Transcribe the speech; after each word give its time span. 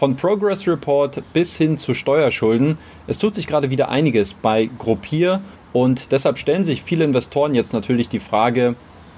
Von 0.00 0.16
Progress 0.16 0.66
Report 0.66 1.22
bis 1.34 1.58
hin 1.58 1.76
zu 1.76 1.92
Steuerschulden. 1.92 2.78
Es 3.06 3.18
tut 3.18 3.34
sich 3.34 3.46
gerade 3.46 3.68
wieder 3.68 3.90
einiges 3.90 4.32
bei 4.32 4.64
Gruppier 4.78 5.42
und 5.74 6.10
deshalb 6.10 6.38
stellen 6.38 6.64
sich 6.64 6.82
viele 6.82 7.04
Investoren 7.04 7.54
jetzt 7.54 7.74
natürlich 7.74 8.08
die 8.08 8.18
Frage, 8.18 8.76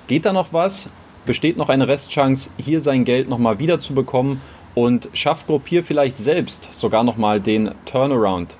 geht 0.08 0.24
da 0.24 0.32
noch 0.32 0.52
was? 0.52 0.88
Besteht 1.24 1.56
noch 1.56 1.68
eine 1.68 1.86
Restchance, 1.86 2.50
hier 2.56 2.80
sein 2.80 3.04
Geld 3.04 3.28
nochmal 3.28 3.60
wiederzubekommen? 3.60 4.40
Und 4.74 5.08
schafft 5.12 5.46
Gruppier 5.46 5.84
vielleicht 5.84 6.18
selbst 6.18 6.74
sogar 6.74 7.04
nochmal 7.04 7.40
den 7.40 7.70
Turnaround? 7.84 8.56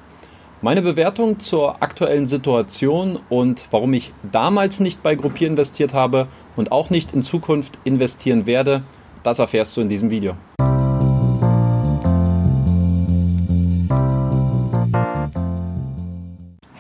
Meine 0.61 0.83
Bewertung 0.83 1.41
zur 1.41 1.83
aktuellen 1.83 2.27
Situation 2.27 3.19
und 3.31 3.65
warum 3.73 3.95
ich 3.95 4.13
damals 4.31 4.79
nicht 4.79 5.03
bei 5.03 5.17
Gruppier 5.17 5.49
investiert 5.49 5.93
habe 5.93 6.29
und 6.55 6.71
auch 6.71 6.89
nicht 6.89 7.15
in 7.15 7.23
Zukunft 7.25 7.81
investieren 7.83 8.47
werde, 8.47 8.85
das 9.25 9.41
erfährst 9.41 9.77
du 9.77 9.81
in 9.81 9.89
diesem 9.89 10.11
Video. 10.11 10.37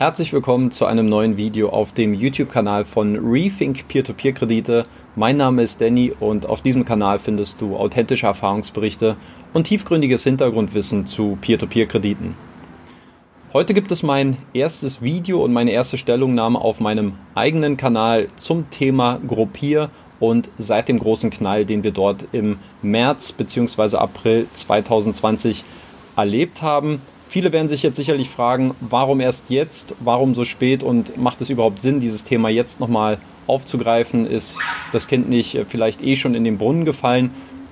Herzlich 0.02 0.32
willkommen 0.32 0.72
zu 0.72 0.86
einem 0.86 1.08
neuen 1.08 1.36
Video 1.36 1.68
auf 1.68 1.92
dem 1.92 2.12
YouTube-Kanal 2.12 2.84
von 2.84 3.14
Rethink 3.24 3.86
Peer-to-Peer-Kredite. 3.86 4.84
Mein 5.14 5.36
Name 5.36 5.62
ist 5.62 5.80
Danny 5.80 6.12
und 6.18 6.44
auf 6.46 6.60
diesem 6.60 6.84
Kanal 6.84 7.20
findest 7.20 7.60
du 7.60 7.76
authentische 7.76 8.26
Erfahrungsberichte 8.26 9.14
und 9.52 9.68
tiefgründiges 9.68 10.24
Hintergrundwissen 10.24 11.06
zu 11.06 11.38
Peer-to-Peer-Krediten. 11.40 12.34
Heute 13.52 13.74
gibt 13.74 13.92
es 13.92 14.02
mein 14.02 14.38
erstes 14.52 15.02
Video 15.02 15.40
und 15.44 15.52
meine 15.52 15.70
erste 15.70 15.96
Stellungnahme 15.96 16.60
auf 16.60 16.80
meinem 16.80 17.12
eigenen 17.36 17.76
Kanal 17.76 18.26
zum 18.34 18.70
Thema 18.70 19.20
Gruppier 19.24 19.88
und 20.18 20.50
seit 20.58 20.88
dem 20.88 20.98
großen 20.98 21.30
Knall, 21.30 21.64
den 21.64 21.84
wir 21.84 21.92
dort 21.92 22.24
im 22.32 22.58
März 22.82 23.30
bzw. 23.30 23.98
April 23.98 24.48
2020 24.52 25.62
erlebt 26.16 26.60
haben. 26.60 27.00
Viele 27.32 27.50
werden 27.50 27.66
sich 27.66 27.82
jetzt 27.82 27.96
sicherlich 27.96 28.28
fragen, 28.28 28.74
warum 28.78 29.18
erst 29.18 29.48
jetzt, 29.48 29.94
warum 30.00 30.34
so 30.34 30.44
spät 30.44 30.82
und 30.82 31.16
macht 31.16 31.40
es 31.40 31.48
überhaupt 31.48 31.80
Sinn, 31.80 31.98
dieses 31.98 32.24
Thema 32.24 32.50
jetzt 32.50 32.78
nochmal 32.78 33.16
aufzugreifen? 33.46 34.26
Ist 34.26 34.58
das 34.92 35.08
Kind 35.08 35.30
nicht 35.30 35.58
vielleicht 35.66 36.02
eh 36.02 36.16
schon 36.16 36.34
in 36.34 36.44
den 36.44 36.58
Brunnen 36.58 36.84
gefallen? 36.84 37.30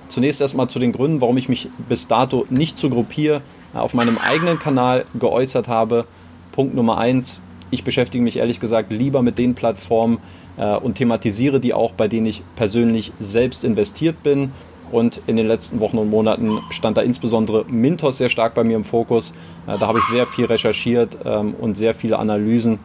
Zunächst 0.09 0.41
erstmal 0.41 0.67
zu 0.67 0.79
den 0.79 0.91
Gründen, 0.91 1.21
warum 1.21 1.37
ich 1.37 1.47
mich 1.47 1.69
bis 1.87 2.07
dato 2.07 2.47
nicht 2.49 2.75
zu 2.75 2.89
Gruppier 2.89 3.43
auf 3.75 3.93
meinem 3.93 4.17
eigenen 4.17 4.57
Kanal 4.57 5.05
geäußert 5.19 5.67
habe. 5.67 6.07
Punkt 6.53 6.73
Nummer 6.73 6.97
eins, 6.97 7.39
ich 7.69 7.83
beschäftige 7.83 8.23
mich 8.23 8.37
ehrlich 8.37 8.59
gesagt 8.59 8.91
lieber 8.91 9.21
mit 9.21 9.37
den 9.37 9.53
Plattformen 9.53 10.17
äh, 10.57 10.75
und 10.75 10.95
thematisiere 10.95 11.59
die 11.59 11.75
auch, 11.75 11.91
bei 11.91 12.07
denen 12.07 12.25
ich 12.25 12.41
persönlich 12.55 13.11
selbst 13.19 13.63
investiert 13.63 14.23
bin. 14.23 14.53
Und 14.91 15.21
in 15.27 15.37
den 15.37 15.47
letzten 15.47 15.79
Wochen 15.79 15.97
und 15.97 16.09
Monaten 16.09 16.59
stand 16.69 16.97
da 16.97 17.01
insbesondere 17.01 17.65
Mintos 17.69 18.17
sehr 18.17 18.29
stark 18.29 18.53
bei 18.53 18.63
mir 18.63 18.75
im 18.75 18.83
Fokus. 18.83 19.33
Äh, 19.67 19.77
da 19.77 19.87
habe 19.87 19.99
ich 19.99 20.05
sehr 20.05 20.27
viel 20.27 20.45
recherchiert 20.45 21.17
ähm, 21.23 21.55
und 21.59 21.75
sehr 21.75 21.95
viele 21.95 22.19
Analysen 22.19 22.79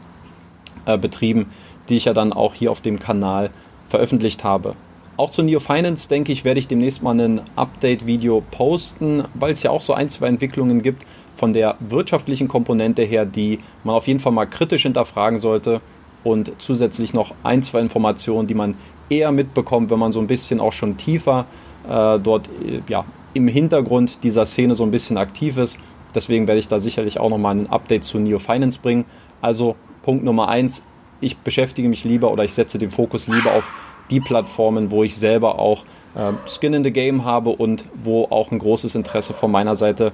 äh, 0.86 0.96
betrieben, 0.96 1.46
die 1.88 1.96
ich 1.96 2.04
ja 2.04 2.14
dann 2.14 2.32
auch 2.32 2.54
hier 2.54 2.70
auf 2.70 2.80
dem 2.80 2.98
Kanal 2.98 3.50
veröffentlicht 3.88 4.44
habe. 4.44 4.74
Auch 5.16 5.30
zu 5.30 5.42
Neo 5.42 5.60
Finance, 5.60 6.08
denke 6.08 6.30
ich, 6.30 6.44
werde 6.44 6.60
ich 6.60 6.68
demnächst 6.68 7.02
mal 7.02 7.18
ein 7.18 7.40
Update-Video 7.56 8.42
posten, 8.50 9.24
weil 9.34 9.50
es 9.50 9.62
ja 9.62 9.70
auch 9.70 9.80
so 9.80 9.94
ein, 9.94 10.08
zwei 10.10 10.26
Entwicklungen 10.26 10.82
gibt 10.82 11.06
von 11.36 11.52
der 11.52 11.76
wirtschaftlichen 11.80 12.48
Komponente 12.48 13.02
her, 13.02 13.24
die 13.24 13.58
man 13.82 13.94
auf 13.94 14.06
jeden 14.06 14.20
Fall 14.20 14.32
mal 14.32 14.46
kritisch 14.46 14.82
hinterfragen 14.82 15.40
sollte 15.40 15.80
und 16.22 16.52
zusätzlich 16.58 17.14
noch 17.14 17.34
ein, 17.42 17.62
zwei 17.62 17.80
Informationen, 17.80 18.46
die 18.46 18.54
man 18.54 18.74
eher 19.08 19.32
mitbekommt, 19.32 19.90
wenn 19.90 19.98
man 19.98 20.12
so 20.12 20.20
ein 20.20 20.26
bisschen 20.26 20.60
auch 20.60 20.72
schon 20.72 20.96
tiefer 20.96 21.46
äh, 21.88 22.18
dort 22.18 22.48
äh, 22.48 22.80
ja, 22.88 23.04
im 23.34 23.48
Hintergrund 23.48 24.22
dieser 24.24 24.46
Szene 24.46 24.74
so 24.74 24.84
ein 24.84 24.90
bisschen 24.90 25.18
aktiv 25.18 25.56
ist. 25.58 25.78
Deswegen 26.14 26.46
werde 26.46 26.58
ich 26.58 26.68
da 26.68 26.80
sicherlich 26.80 27.20
auch 27.20 27.28
nochmal 27.28 27.56
ein 27.56 27.68
Update 27.68 28.04
zu 28.04 28.18
Neo 28.18 28.38
Finance 28.38 28.78
bringen. 28.80 29.04
Also 29.42 29.76
Punkt 30.02 30.24
Nummer 30.24 30.48
eins, 30.48 30.82
ich 31.20 31.36
beschäftige 31.38 31.88
mich 31.88 32.04
lieber 32.04 32.30
oder 32.30 32.44
ich 32.44 32.54
setze 32.54 32.78
den 32.78 32.90
Fokus 32.90 33.26
lieber 33.28 33.52
auf 33.52 33.72
die 34.10 34.20
Plattformen, 34.20 34.90
wo 34.90 35.02
ich 35.02 35.16
selber 35.16 35.58
auch 35.58 35.84
äh, 36.14 36.32
Skin 36.48 36.74
in 36.74 36.84
the 36.84 36.92
Game 36.92 37.24
habe 37.24 37.50
und 37.50 37.84
wo 37.94 38.24
auch 38.24 38.50
ein 38.50 38.58
großes 38.58 38.94
Interesse 38.94 39.34
von 39.34 39.50
meiner 39.50 39.76
Seite 39.76 40.12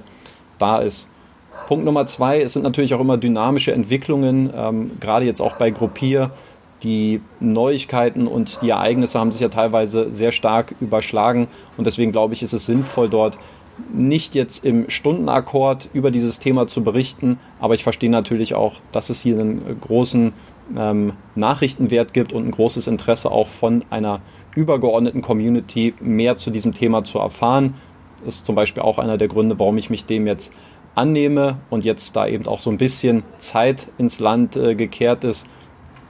da 0.57 0.79
ist. 0.79 1.07
Punkt 1.67 1.85
Nummer 1.85 2.05
zwei, 2.07 2.41
es 2.41 2.53
sind 2.53 2.63
natürlich 2.63 2.93
auch 2.93 2.99
immer 2.99 3.17
dynamische 3.17 3.71
Entwicklungen, 3.71 4.51
ähm, 4.55 4.91
gerade 4.99 5.25
jetzt 5.25 5.41
auch 5.41 5.53
bei 5.53 5.69
Gruppier 5.69 6.31
die 6.83 7.21
Neuigkeiten 7.39 8.27
und 8.27 8.61
die 8.61 8.69
Ereignisse 8.69 9.19
haben 9.19 9.31
sich 9.31 9.41
ja 9.41 9.49
teilweise 9.49 10.11
sehr 10.11 10.31
stark 10.31 10.75
überschlagen 10.79 11.47
und 11.77 11.87
deswegen 11.87 12.11
glaube 12.11 12.33
ich, 12.33 12.43
ist 12.43 12.53
es 12.53 12.65
sinnvoll, 12.65 13.09
dort 13.09 13.37
nicht 13.91 14.35
jetzt 14.35 14.63
im 14.63 14.89
Stundenakkord 14.89 15.89
über 15.93 16.11
dieses 16.11 16.39
Thema 16.39 16.67
zu 16.67 16.83
berichten, 16.83 17.39
aber 17.59 17.73
ich 17.73 17.83
verstehe 17.83 18.09
natürlich 18.09 18.53
auch, 18.53 18.75
dass 18.91 19.09
es 19.09 19.21
hier 19.21 19.39
einen 19.39 19.79
großen 19.81 20.33
ähm, 20.77 21.13
Nachrichtenwert 21.35 22.13
gibt 22.13 22.33
und 22.33 22.45
ein 22.45 22.51
großes 22.51 22.87
Interesse 22.87 23.31
auch 23.31 23.47
von 23.47 23.83
einer 23.89 24.21
übergeordneten 24.55 25.21
Community 25.21 25.93
mehr 25.99 26.37
zu 26.37 26.51
diesem 26.51 26.73
Thema 26.73 27.03
zu 27.03 27.17
erfahren. 27.19 27.73
Das 28.23 28.35
ist 28.35 28.45
zum 28.45 28.55
Beispiel 28.55 28.83
auch 28.83 28.99
einer 28.99 29.17
der 29.17 29.27
Gründe, 29.27 29.59
warum 29.59 29.77
ich 29.77 29.89
mich 29.89 30.05
dem 30.05 30.27
jetzt 30.27 30.53
annehme 30.95 31.57
und 31.69 31.83
jetzt 31.85 32.15
da 32.15 32.27
eben 32.27 32.45
auch 32.47 32.59
so 32.59 32.69
ein 32.69 32.77
bisschen 32.77 33.23
Zeit 33.37 33.87
ins 33.97 34.19
Land 34.19 34.55
äh, 34.55 34.75
gekehrt 34.75 35.23
ist, 35.23 35.47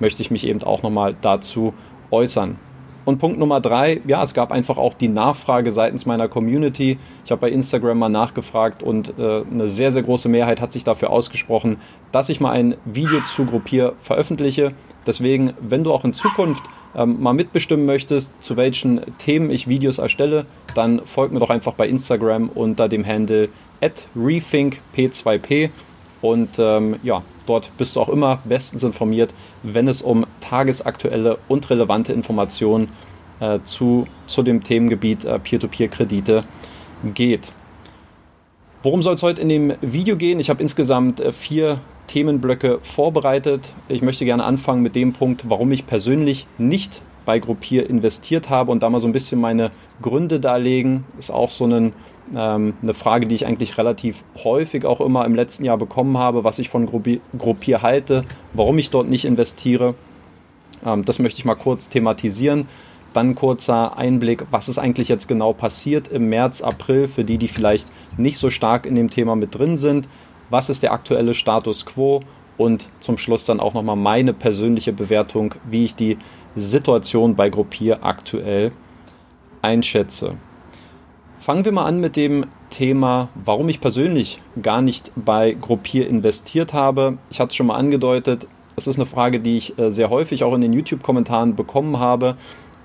möchte 0.04 0.22
ich 0.22 0.30
mich 0.30 0.46
eben 0.46 0.62
auch 0.62 0.84
nochmal 0.84 1.16
dazu 1.22 1.74
äußern. 2.12 2.58
Und 3.06 3.20
Punkt 3.20 3.38
Nummer 3.38 3.60
drei, 3.60 4.02
ja, 4.06 4.24
es 4.24 4.34
gab 4.34 4.52
einfach 4.52 4.78
auch 4.78 4.94
die 4.94 5.10
Nachfrage 5.10 5.72
seitens 5.72 6.06
meiner 6.06 6.30
Community. 6.30 6.98
Ich 7.26 7.32
habe 7.32 7.42
bei 7.42 7.50
Instagram 7.50 8.00
mal 8.00 8.10
nachgefragt 8.10 8.82
und 8.82 9.14
äh, 9.18 9.44
eine 9.50 9.68
sehr, 9.68 9.92
sehr 9.92 10.04
große 10.04 10.30
Mehrheit 10.30 10.62
hat 10.62 10.72
sich 10.72 10.84
dafür 10.84 11.10
ausgesprochen, 11.10 11.78
dass 12.12 12.30
ich 12.30 12.40
mal 12.40 12.52
ein 12.52 12.76
Video 12.86 13.22
zu 13.22 13.46
Gruppier 13.46 13.94
veröffentliche. 14.02 14.74
Deswegen, 15.06 15.54
wenn 15.60 15.84
du 15.84 15.92
auch 15.92 16.06
in 16.06 16.14
Zukunft 16.14 16.64
ähm, 16.96 17.22
mal 17.22 17.34
mitbestimmen 17.34 17.86
möchtest, 17.86 18.32
zu 18.42 18.56
welchen 18.56 19.02
Themen 19.18 19.50
ich 19.50 19.68
Videos 19.68 19.98
erstelle, 19.98 20.46
dann 20.76 21.02
folg 21.06 21.34
mir 21.34 21.40
doch 21.40 21.50
einfach 21.50 21.74
bei 21.74 21.88
Instagram 21.88 22.50
unter 22.50 22.88
dem 22.88 23.06
Handle 23.06 23.50
at 23.82 24.06
rethinkp2p. 24.16 25.72
Und 26.24 26.58
ähm, 26.58 26.96
ja, 27.04 27.22
dort 27.46 27.70
bist 27.78 27.98
du 27.98 28.00
auch 28.00 28.08
immer 28.08 28.40
bestens 28.46 28.82
informiert, 28.82 29.34
wenn 29.62 29.90
es 29.90 30.02
um 30.02 30.26
tagesaktuelle 30.40 31.38
und 31.50 31.70
relevante 31.70 32.14
Informationen 32.14 32.88
äh, 33.42 33.60
zu, 33.66 34.06
zu 34.26 34.42
dem 34.42 34.64
Themengebiet 34.64 35.26
äh, 35.26 35.38
Peer-to-Peer-Kredite 35.38 36.46
geht. 37.14 37.52
Worum 38.84 39.02
soll 39.02 39.16
es 39.16 39.24
heute 39.24 39.42
in 39.42 39.50
dem 39.50 39.74
Video 39.82 40.16
gehen? 40.16 40.40
Ich 40.40 40.50
habe 40.50 40.62
insgesamt 40.62 41.20
äh, 41.20 41.34
vier 41.34 41.82
Themenblöcke 42.08 42.80
vorbereitet. 42.82 43.74
Ich 43.90 44.02
möchte 44.02 44.24
gerne 44.24 44.46
anfangen 44.46 44.82
mit 44.82 44.96
dem 44.96 45.12
Punkt, 45.12 45.50
warum 45.50 45.74
ich 45.74 45.86
persönlich 45.88 46.48
nicht 46.58 47.02
bei 47.26 47.40
Gruppier 47.40 47.90
investiert 47.90 48.50
habe 48.50 48.72
und 48.72 48.82
da 48.82 48.90
mal 48.90 49.02
so 49.02 49.08
ein 49.08 49.14
bisschen 49.14 49.42
meine 49.42 49.72
Gründe 50.02 50.40
darlegen. 50.40 51.04
Ist 51.20 51.32
auch 51.32 51.50
so 51.50 51.66
ein 51.66 51.92
ähm, 52.36 52.74
eine 52.82 52.94
Frage, 52.94 53.28
die 53.28 53.36
ich 53.36 53.46
eigentlich 53.46 53.78
relativ 53.78 54.24
häufig 54.44 54.86
auch 54.86 55.02
immer 55.02 55.26
im 55.26 55.36
letzten 55.36 55.66
Jahr 55.66 55.78
bekommen 55.78 56.18
habe, 56.18 56.44
was 56.44 56.60
ich 56.60 56.70
von 56.70 56.88
Gruppier 56.88 57.82
halte, 57.82 58.24
warum 58.54 58.78
ich 58.78 58.90
dort 58.90 59.10
nicht 59.10 59.26
investiere. 59.26 59.96
Ähm, 60.86 61.06
das 61.06 61.20
möchte 61.20 61.40
ich 61.40 61.46
mal 61.46 61.56
kurz 61.56 61.90
thematisieren. 61.90 62.68
Dann 63.14 63.36
kurzer 63.36 63.98
Einblick, 63.98 64.46
was 64.50 64.70
ist 64.70 64.80
eigentlich 64.80 65.08
jetzt 65.08 65.28
genau 65.28 65.54
passiert 65.54 66.08
im 66.08 66.30
März, 66.30 66.62
April, 66.62 67.08
für 67.08 67.24
die, 67.24 67.38
die 67.38 67.48
vielleicht 67.48 67.88
nicht 68.18 68.38
so 68.38 68.50
stark 68.50 68.88
in 68.88 68.96
dem 68.96 69.10
Thema 69.10 69.36
mit 69.36 69.54
drin 69.54 69.78
sind. 69.78 70.08
Was 70.50 70.70
ist 70.70 70.82
der 70.82 70.94
aktuelle 70.94 71.34
Status 71.34 71.86
quo? 71.86 72.22
Und 72.58 72.88
zum 73.00 73.18
Schluss 73.18 73.46
dann 73.46 73.60
auch 73.60 73.74
nochmal 73.74 73.96
meine 73.96 74.34
persönliche 74.34 74.94
Bewertung, 74.94 75.56
wie 75.70 75.86
ich 75.86 75.96
die 75.96 76.18
Situation 76.56 77.36
bei 77.36 77.50
Gruppier 77.50 78.04
aktuell 78.04 78.72
einschätze. 79.62 80.36
Fangen 81.44 81.66
wir 81.66 81.74
mal 81.74 81.84
an 81.84 82.00
mit 82.00 82.16
dem 82.16 82.46
Thema, 82.70 83.28
warum 83.36 83.68
ich 83.68 83.82
persönlich 83.82 84.40
gar 84.62 84.82
nicht 84.82 85.12
bei 85.14 85.52
Gruppier 85.52 86.08
investiert 86.08 86.72
habe. 86.72 87.18
Ich 87.30 87.42
hatte 87.42 87.50
es 87.50 87.58
schon 87.58 87.68
mal 87.68 87.76
angedeutet, 87.76 88.48
es 88.78 88.88
ist 88.88 88.96
eine 88.96 89.06
Frage, 89.06 89.42
die 89.42 89.58
ich 89.58 89.78
äh, 89.78 89.92
sehr 89.92 90.10
häufig 90.10 90.46
auch 90.46 90.54
in 90.54 90.62
den 90.62 90.72
YouTube-Kommentaren 90.72 91.58
bekommen 91.58 92.00
habe. 92.00 92.38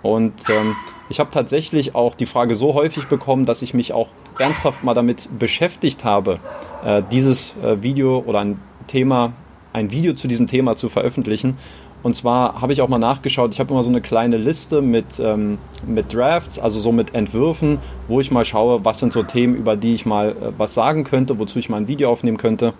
Und 0.02 0.32
ähm, 0.48 0.74
ich 1.08 1.20
habe 1.20 1.30
tatsächlich 1.30 1.94
auch 1.94 2.16
die 2.16 2.26
Frage 2.26 2.56
so 2.56 2.74
häufig 2.74 3.04
bekommen, 3.06 3.44
dass 3.44 3.62
ich 3.62 3.74
mich 3.74 3.92
auch 3.92 4.08
ernsthaft 4.40 4.82
mal 4.82 4.94
damit 4.94 5.28
beschäftigt 5.38 6.02
habe, 6.02 6.40
äh, 6.84 7.00
dieses 7.12 7.54
äh, 7.62 7.80
Video 7.80 8.24
oder 8.26 8.40
ein 8.40 8.60
Thema, 8.88 9.34
ein 9.72 9.92
Video 9.92 10.14
zu 10.14 10.26
diesem 10.26 10.48
Thema 10.48 10.74
zu 10.74 10.88
veröffentlichen. 10.88 11.56
Und 12.02 12.14
zwar 12.14 12.60
habe 12.60 12.72
ich 12.72 12.80
auch 12.80 12.88
mal 12.88 12.98
nachgeschaut, 12.98 13.52
ich 13.52 13.60
habe 13.60 13.72
immer 13.72 13.82
so 13.82 13.88
eine 13.88 14.00
kleine 14.00 14.36
Liste 14.36 14.80
mit, 14.80 15.18
ähm, 15.18 15.58
mit 15.86 16.14
Drafts, 16.14 16.58
also 16.58 16.78
so 16.78 16.92
mit 16.92 17.14
Entwürfen, 17.14 17.78
wo 18.06 18.20
ich 18.20 18.30
mal 18.30 18.44
schaue, 18.44 18.84
was 18.84 19.00
sind 19.00 19.12
so 19.12 19.24
Themen, 19.24 19.56
über 19.56 19.76
die 19.76 19.94
ich 19.94 20.06
mal 20.06 20.30
äh, 20.30 20.34
was 20.56 20.74
sagen 20.74 21.04
könnte, 21.04 21.38
wozu 21.38 21.58
ich 21.58 21.68
mal 21.68 21.78
ein 21.78 21.88
Video 21.88 22.10
aufnehmen 22.10 22.36
könnte. 22.36 22.72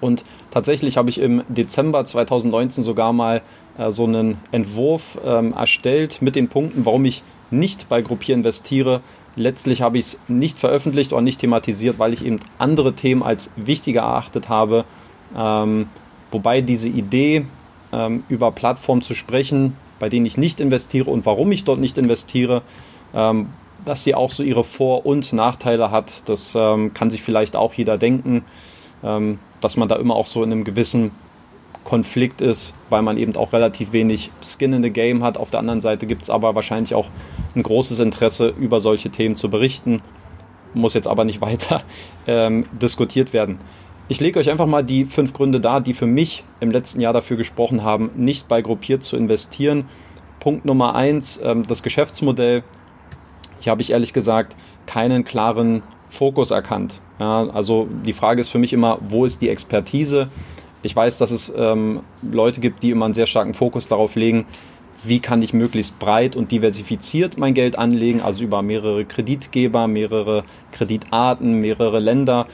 Und 0.00 0.24
tatsächlich 0.50 0.96
habe 0.96 1.08
ich 1.08 1.20
im 1.20 1.42
Dezember 1.48 2.04
2019 2.04 2.84
sogar 2.84 3.12
mal 3.12 3.42
äh, 3.78 3.90
so 3.92 4.04
einen 4.04 4.38
Entwurf 4.50 5.18
ähm, 5.24 5.52
erstellt 5.52 6.20
mit 6.20 6.36
den 6.36 6.48
Punkten, 6.48 6.84
warum 6.84 7.04
ich 7.04 7.22
nicht 7.50 7.88
bei 7.88 8.02
Gruppier 8.02 8.34
investiere. 8.34 9.02
Letztlich 9.36 9.82
habe 9.82 9.98
ich 9.98 10.06
es 10.06 10.18
nicht 10.28 10.58
veröffentlicht 10.58 11.12
oder 11.12 11.22
nicht 11.22 11.40
thematisiert, 11.40 11.98
weil 11.98 12.12
ich 12.12 12.24
eben 12.24 12.40
andere 12.58 12.94
Themen 12.94 13.22
als 13.22 13.50
wichtiger 13.56 14.00
erachtet 14.00 14.48
habe. 14.48 14.84
Ähm, 15.36 15.88
wobei 16.30 16.60
diese 16.60 16.88
Idee, 16.88 17.46
ähm, 17.96 18.24
über 18.28 18.52
Plattformen 18.52 19.02
zu 19.02 19.14
sprechen, 19.14 19.76
bei 19.98 20.08
denen 20.08 20.26
ich 20.26 20.36
nicht 20.36 20.60
investiere 20.60 21.10
und 21.10 21.24
warum 21.24 21.50
ich 21.52 21.64
dort 21.64 21.80
nicht 21.80 21.96
investiere, 21.96 22.62
ähm, 23.14 23.48
dass 23.84 24.04
sie 24.04 24.14
auch 24.14 24.30
so 24.30 24.42
ihre 24.42 24.64
Vor- 24.64 25.06
und 25.06 25.32
Nachteile 25.32 25.90
hat. 25.90 26.28
Das 26.28 26.54
ähm, 26.54 26.92
kann 26.92 27.10
sich 27.10 27.22
vielleicht 27.22 27.56
auch 27.56 27.72
jeder 27.72 27.98
denken, 27.98 28.44
ähm, 29.02 29.38
dass 29.60 29.76
man 29.76 29.88
da 29.88 29.96
immer 29.96 30.14
auch 30.14 30.26
so 30.26 30.42
in 30.42 30.52
einem 30.52 30.64
gewissen 30.64 31.12
Konflikt 31.84 32.40
ist, 32.40 32.74
weil 32.90 33.02
man 33.02 33.16
eben 33.16 33.36
auch 33.36 33.52
relativ 33.52 33.92
wenig 33.92 34.30
Skin 34.42 34.72
in 34.72 34.82
the 34.82 34.90
Game 34.90 35.22
hat. 35.22 35.38
Auf 35.38 35.50
der 35.50 35.60
anderen 35.60 35.80
Seite 35.80 36.06
gibt 36.06 36.22
es 36.22 36.30
aber 36.30 36.54
wahrscheinlich 36.54 36.94
auch 36.94 37.08
ein 37.54 37.62
großes 37.62 38.00
Interesse, 38.00 38.52
über 38.58 38.80
solche 38.80 39.10
Themen 39.10 39.36
zu 39.36 39.48
berichten. 39.48 40.02
Muss 40.74 40.94
jetzt 40.94 41.06
aber 41.06 41.24
nicht 41.24 41.40
weiter 41.40 41.82
ähm, 42.26 42.66
diskutiert 42.72 43.32
werden. 43.32 43.58
Ich 44.08 44.20
lege 44.20 44.38
euch 44.38 44.48
einfach 44.48 44.66
mal 44.66 44.84
die 44.84 45.04
fünf 45.04 45.32
Gründe 45.32 45.58
dar, 45.58 45.80
die 45.80 45.92
für 45.92 46.06
mich 46.06 46.44
im 46.60 46.70
letzten 46.70 47.00
Jahr 47.00 47.12
dafür 47.12 47.36
gesprochen 47.36 47.82
haben, 47.82 48.10
nicht 48.14 48.46
bei 48.46 48.62
Gruppiert 48.62 49.02
zu 49.02 49.16
investieren. 49.16 49.86
Punkt 50.38 50.64
Nummer 50.64 50.94
eins, 50.94 51.40
ähm, 51.42 51.66
das 51.66 51.82
Geschäftsmodell. 51.82 52.62
Hier 53.58 53.72
habe 53.72 53.82
ich 53.82 53.90
ehrlich 53.90 54.12
gesagt 54.12 54.54
keinen 54.86 55.24
klaren 55.24 55.82
Fokus 56.08 56.52
erkannt. 56.52 57.00
Ja, 57.18 57.48
also 57.48 57.88
die 58.04 58.12
Frage 58.12 58.40
ist 58.40 58.48
für 58.48 58.58
mich 58.58 58.72
immer, 58.72 58.98
wo 59.08 59.24
ist 59.24 59.42
die 59.42 59.48
Expertise? 59.48 60.28
Ich 60.84 60.94
weiß, 60.94 61.18
dass 61.18 61.32
es 61.32 61.52
ähm, 61.56 62.02
Leute 62.22 62.60
gibt, 62.60 62.84
die 62.84 62.90
immer 62.90 63.06
einen 63.06 63.14
sehr 63.14 63.26
starken 63.26 63.54
Fokus 63.54 63.88
darauf 63.88 64.14
legen, 64.14 64.46
wie 65.02 65.18
kann 65.18 65.42
ich 65.42 65.52
möglichst 65.52 65.98
breit 65.98 66.36
und 66.36 66.52
diversifiziert 66.52 67.38
mein 67.38 67.54
Geld 67.54 67.76
anlegen, 67.76 68.20
also 68.20 68.44
über 68.44 68.62
mehrere 68.62 69.04
Kreditgeber, 69.04 69.88
mehrere 69.88 70.44
Kreditarten, 70.70 71.60
mehrere 71.60 71.98
Länder. 71.98 72.46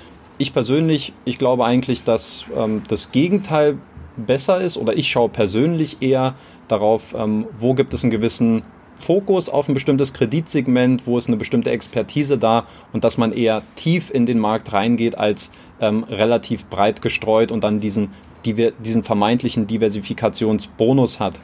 Ich 0.42 0.52
persönlich, 0.52 1.12
ich 1.24 1.38
glaube 1.38 1.64
eigentlich, 1.64 2.02
dass 2.02 2.46
ähm, 2.56 2.82
das 2.88 3.12
Gegenteil 3.12 3.78
besser 4.16 4.60
ist 4.60 4.76
oder 4.76 4.96
ich 4.96 5.08
schaue 5.08 5.28
persönlich 5.28 5.98
eher 6.00 6.34
darauf, 6.66 7.14
ähm, 7.16 7.46
wo 7.60 7.74
gibt 7.74 7.94
es 7.94 8.02
einen 8.02 8.10
gewissen 8.10 8.62
Fokus 8.96 9.48
auf 9.48 9.68
ein 9.68 9.74
bestimmtes 9.74 10.12
Kreditsegment, 10.12 11.06
wo 11.06 11.16
ist 11.16 11.28
eine 11.28 11.36
bestimmte 11.36 11.70
Expertise 11.70 12.38
da 12.38 12.66
und 12.92 13.04
dass 13.04 13.18
man 13.18 13.32
eher 13.32 13.62
tief 13.76 14.10
in 14.12 14.26
den 14.26 14.40
Markt 14.40 14.72
reingeht 14.72 15.16
als 15.16 15.52
ähm, 15.80 16.02
relativ 16.10 16.66
breit 16.66 17.02
gestreut 17.02 17.52
und 17.52 17.62
dann 17.62 17.78
diesen, 17.78 18.10
diesen 18.44 19.04
vermeintlichen 19.04 19.68
Diversifikationsbonus 19.68 21.20
hat. 21.20 21.38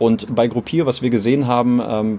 Und 0.00 0.34
bei 0.34 0.48
Gruppier, 0.48 0.84
was 0.84 1.00
wir 1.00 1.10
gesehen 1.10 1.46
haben, 1.46 1.80
ähm, 1.80 2.18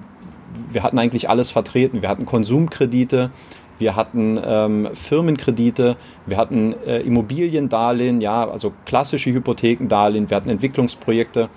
wir 0.71 0.83
hatten 0.83 0.99
eigentlich 0.99 1.29
alles 1.29 1.51
vertreten. 1.51 2.01
Wir 2.01 2.07
hatten 2.07 2.25
Konsumkredite, 2.25 3.31
wir 3.79 3.95
hatten 3.95 4.39
ähm, 4.43 4.89
Firmenkredite, 4.93 5.97
wir 6.25 6.37
hatten 6.37 6.73
äh, 6.85 6.99
Immobiliendarlehen, 6.99 8.21
ja, 8.21 8.49
also 8.49 8.73
klassische 8.85 9.31
Hypothekendarlehen, 9.31 10.29
wir 10.29 10.37
hatten 10.37 10.49
Entwicklungsprojekte. 10.49 11.49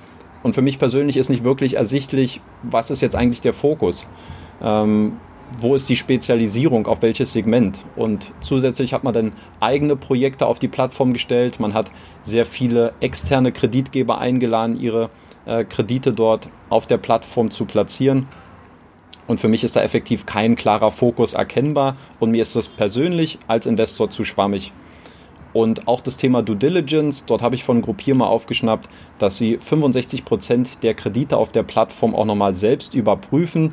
Und 0.43 0.55
für 0.55 0.63
mich 0.63 0.79
persönlich 0.79 1.17
ist 1.17 1.29
nicht 1.29 1.45
wirklich 1.45 1.75
ersichtlich, 1.75 2.41
was 2.63 2.91
ist 2.91 3.01
jetzt 3.01 3.17
eigentlich 3.17 3.41
der 3.41 3.53
Fokus. 3.53 4.07
Ähm, 4.63 5.15
wo 5.61 5.75
ist 5.75 5.89
die 5.89 5.97
Spezialisierung, 5.97 6.87
auf 6.87 7.03
welches 7.03 7.33
Segment. 7.33 7.85
Und 7.95 8.33
zusätzlich 8.41 8.93
hat 8.93 9.05
man 9.05 9.15
dann 9.15 9.33
eigene 9.61 9.97
Projekte 9.97 10.47
auf 10.47 10.59
die 10.59 10.69
Plattform 10.69 11.13
gestellt. 11.13 11.61
Man 11.61 11.75
hat 11.75 11.91
sehr 12.23 12.47
viele 12.47 12.93
externe 13.01 13.53
Kreditgeber 13.53 14.19
eingeladen, 14.19 14.79
ihre 14.79 15.11
äh, 15.47 15.65
Kredite 15.65 16.13
dort 16.13 16.49
auf 16.69 16.87
der 16.87 16.99
Plattform 16.99 17.51
zu 17.51 17.65
platzieren. 17.65 18.27
Und 19.27 19.41
für 19.41 19.49
mich 19.49 19.65
ist 19.65 19.77
da 19.77 19.83
effektiv 19.83 20.27
kein 20.27 20.57
klarer 20.57 20.91
Fokus 20.91 21.35
erkennbar 21.35 21.97
und 22.21 22.31
mir 22.31 22.43
ist 22.43 22.55
das 22.55 22.69
persönlich 22.69 23.39
als 23.49 23.67
Investor 23.67 24.11
zu 24.11 24.25
schwammig. 24.25 24.73
Und 25.53 25.89
auch 25.89 26.03
das 26.03 26.19
Thema 26.19 26.43
Due 26.43 26.57
Diligence, 26.57 27.25
dort 27.25 27.41
habe 27.41 27.55
ich 27.55 27.65
von 27.65 27.81
Gruppier 27.81 28.15
mal 28.15 28.27
aufgeschnappt, 28.27 28.91
dass 29.19 29.39
sie 29.39 29.57
65 29.57 30.25
Prozent 30.25 30.83
der 30.83 30.93
Kredite 30.93 31.39
auf 31.39 31.51
der 31.51 31.63
Plattform 31.63 32.15
auch 32.15 32.27
nochmal 32.27 32.53
selbst 32.53 32.95
überprüfen. 32.95 33.73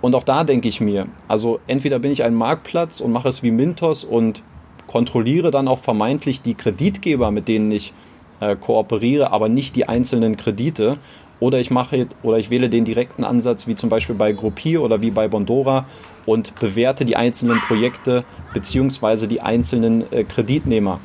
Und 0.00 0.14
auch 0.14 0.24
da 0.24 0.44
denke 0.44 0.68
ich 0.68 0.80
mir, 0.80 1.06
also 1.26 1.60
entweder 1.66 1.98
bin 1.98 2.12
ich 2.12 2.22
ein 2.22 2.34
Marktplatz 2.34 3.00
und 3.00 3.12
mache 3.12 3.28
es 3.28 3.42
wie 3.42 3.50
Mintos 3.50 4.04
und 4.04 4.42
kontrolliere 4.86 5.50
dann 5.50 5.68
auch 5.68 5.80
vermeintlich 5.80 6.40
die 6.40 6.54
Kreditgeber, 6.54 7.30
mit 7.30 7.46
denen 7.46 7.70
ich 7.72 7.92
äh, 8.40 8.56
kooperiere, 8.56 9.30
aber 9.30 9.48
nicht 9.48 9.76
die 9.76 9.86
einzelnen 9.88 10.36
Kredite. 10.36 10.96
Oder 11.40 11.60
ich 11.60 11.70
mache 11.70 12.08
oder 12.22 12.38
ich 12.38 12.50
wähle 12.50 12.68
den 12.68 12.84
direkten 12.84 13.24
Ansatz, 13.24 13.66
wie 13.66 13.76
zum 13.76 13.90
Beispiel 13.90 14.16
bei 14.16 14.32
Gruppier 14.32 14.82
oder 14.82 15.02
wie 15.02 15.10
bei 15.10 15.28
Bondora 15.28 15.86
und 16.26 16.54
bewerte 16.56 17.04
die 17.04 17.16
einzelnen 17.16 17.60
Projekte 17.60 18.24
beziehungsweise 18.52 19.28
die 19.28 19.40
einzelnen 19.40 20.10
äh, 20.12 20.24
Kreditnehmer. 20.24 21.00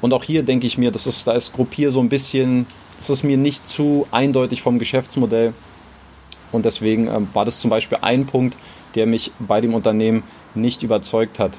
Und 0.00 0.12
auch 0.12 0.22
hier 0.22 0.42
denke 0.42 0.66
ich 0.66 0.78
mir, 0.78 0.90
das 0.90 1.06
ist, 1.06 1.26
da 1.26 1.32
ist 1.32 1.52
Gruppier 1.52 1.90
so 1.90 2.00
ein 2.00 2.08
bisschen, 2.08 2.66
das 2.98 3.10
ist 3.10 3.24
mir 3.24 3.36
nicht 3.36 3.66
zu 3.66 4.06
eindeutig 4.10 4.62
vom 4.62 4.78
Geschäftsmodell. 4.78 5.54
Und 6.52 6.64
deswegen 6.64 7.08
ähm, 7.08 7.28
war 7.32 7.44
das 7.44 7.58
zum 7.58 7.70
Beispiel 7.70 7.98
ein 8.00 8.26
Punkt, 8.26 8.56
der 8.94 9.06
mich 9.06 9.32
bei 9.38 9.60
dem 9.60 9.74
Unternehmen 9.74 10.22
nicht 10.54 10.82
überzeugt 10.82 11.38
hat. 11.38 11.58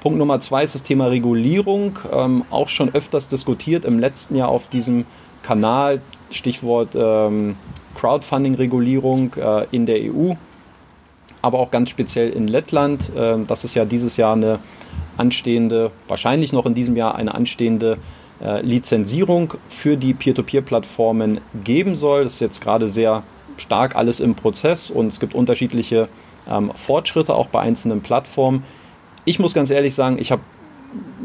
Punkt 0.00 0.18
Nummer 0.18 0.40
zwei 0.40 0.64
ist 0.64 0.74
das 0.74 0.82
Thema 0.82 1.06
Regulierung. 1.06 1.98
Ähm, 2.12 2.44
auch 2.50 2.68
schon 2.68 2.94
öfters 2.94 3.28
diskutiert 3.28 3.84
im 3.84 3.98
letzten 3.98 4.36
Jahr 4.36 4.48
auf 4.48 4.68
diesem 4.68 5.04
Kanal. 5.42 6.00
Stichwort 6.30 6.90
ähm, 6.94 7.56
Crowdfunding-Regulierung 7.94 9.34
äh, 9.34 9.66
in 9.70 9.86
der 9.86 9.98
EU, 10.02 10.34
aber 11.42 11.58
auch 11.58 11.70
ganz 11.70 11.90
speziell 11.90 12.30
in 12.30 12.48
Lettland. 12.48 13.10
Ähm, 13.16 13.46
das 13.46 13.64
ist 13.64 13.74
ja 13.74 13.84
dieses 13.84 14.16
Jahr 14.16 14.34
eine 14.34 14.58
anstehende, 15.16 15.90
wahrscheinlich 16.08 16.52
noch 16.52 16.66
in 16.66 16.74
diesem 16.74 16.96
Jahr 16.96 17.14
eine 17.14 17.34
anstehende 17.34 17.98
äh, 18.40 18.60
Lizenzierung 18.62 19.54
für 19.68 19.96
die 19.96 20.14
Peer-to-Peer-Plattformen 20.14 21.40
geben 21.62 21.96
soll. 21.96 22.24
Das 22.24 22.34
ist 22.34 22.40
jetzt 22.40 22.60
gerade 22.60 22.88
sehr 22.88 23.22
stark 23.56 23.94
alles 23.94 24.20
im 24.20 24.34
Prozess 24.34 24.90
und 24.90 25.08
es 25.08 25.20
gibt 25.20 25.34
unterschiedliche 25.34 26.08
ähm, 26.50 26.72
Fortschritte 26.74 27.34
auch 27.34 27.46
bei 27.48 27.60
einzelnen 27.60 28.00
Plattformen. 28.00 28.64
Ich 29.24 29.38
muss 29.38 29.54
ganz 29.54 29.70
ehrlich 29.70 29.94
sagen, 29.94 30.18
ich 30.18 30.32
habe 30.32 30.42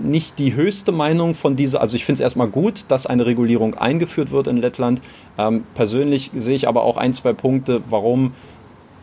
nicht 0.02 0.40
die 0.40 0.54
höchste 0.54 0.92
Meinung 0.92 1.36
von 1.36 1.56
dieser, 1.56 1.82
also 1.82 1.96
ich 1.96 2.06
finde 2.06 2.18
es 2.18 2.22
erstmal 2.22 2.48
gut, 2.48 2.86
dass 2.88 3.06
eine 3.06 3.26
Regulierung 3.26 3.76
eingeführt 3.76 4.32
wird 4.32 4.48
in 4.48 4.58
Lettland. 4.58 5.02
Ähm, 5.38 5.64
persönlich 5.76 6.32
sehe 6.36 6.56
ich 6.56 6.68
aber 6.68 6.84
auch 6.84 6.98
ein, 6.98 7.14
zwei 7.14 7.34
Punkte, 7.34 7.82
warum 7.90 8.34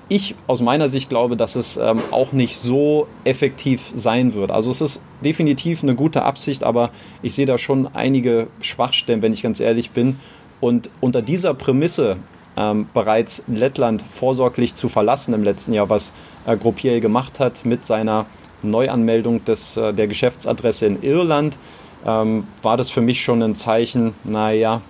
ich 0.09 0.37
aus 0.47 0.61
meiner 0.61 0.89
Sicht 0.89 1.09
glaube, 1.09 1.37
dass 1.37 1.57
es 1.57 1.77
ähm, 1.77 2.01
auch 2.13 2.33
nicht 2.33 2.57
so 2.59 3.09
effektiv 3.25 3.91
sein 3.95 4.35
wird. 4.35 4.51
Also 4.51 4.71
es 4.71 4.81
ist 4.81 5.03
definitiv 5.25 5.83
eine 5.83 5.95
gute 5.95 6.23
Absicht, 6.23 6.63
aber 6.63 6.91
ich 7.23 7.35
sehe 7.35 7.46
da 7.46 7.58
schon 7.58 7.89
einige 7.93 8.46
Schwachstellen, 8.61 9.23
wenn 9.23 9.32
ich 9.32 9.43
ganz 9.43 9.58
ehrlich 9.58 9.91
bin. 9.91 10.19
Und 10.61 10.91
unter 11.01 11.23
dieser 11.23 11.55
Prämisse 11.55 12.17
ähm, 12.56 12.89
bereits 12.94 13.43
Lettland 13.49 14.03
vorsorglich 14.03 14.75
zu 14.75 14.89
verlassen 14.89 15.35
im 15.35 15.43
letzten 15.43 15.73
Jahr, 15.73 15.91
was 15.91 16.13
äh, 16.46 16.56
Gruppier 16.56 17.01
gemacht 17.01 17.41
hat 17.41 17.65
mit 17.65 17.85
seiner 17.85 18.27
Neuanmeldung 18.67 19.44
des, 19.44 19.77
äh, 19.77 19.94
der 19.94 20.06
Geschäftsadresse 20.06 20.87
in 20.87 21.03
Irland, 21.03 21.56
ähm, 22.05 22.46
war 22.63 22.77
das 22.77 22.91
für 22.91 23.01
mich 23.01 23.23
schon 23.23 23.43
ein 23.43 23.55
Zeichen, 23.55 24.15
naja, 24.25 24.82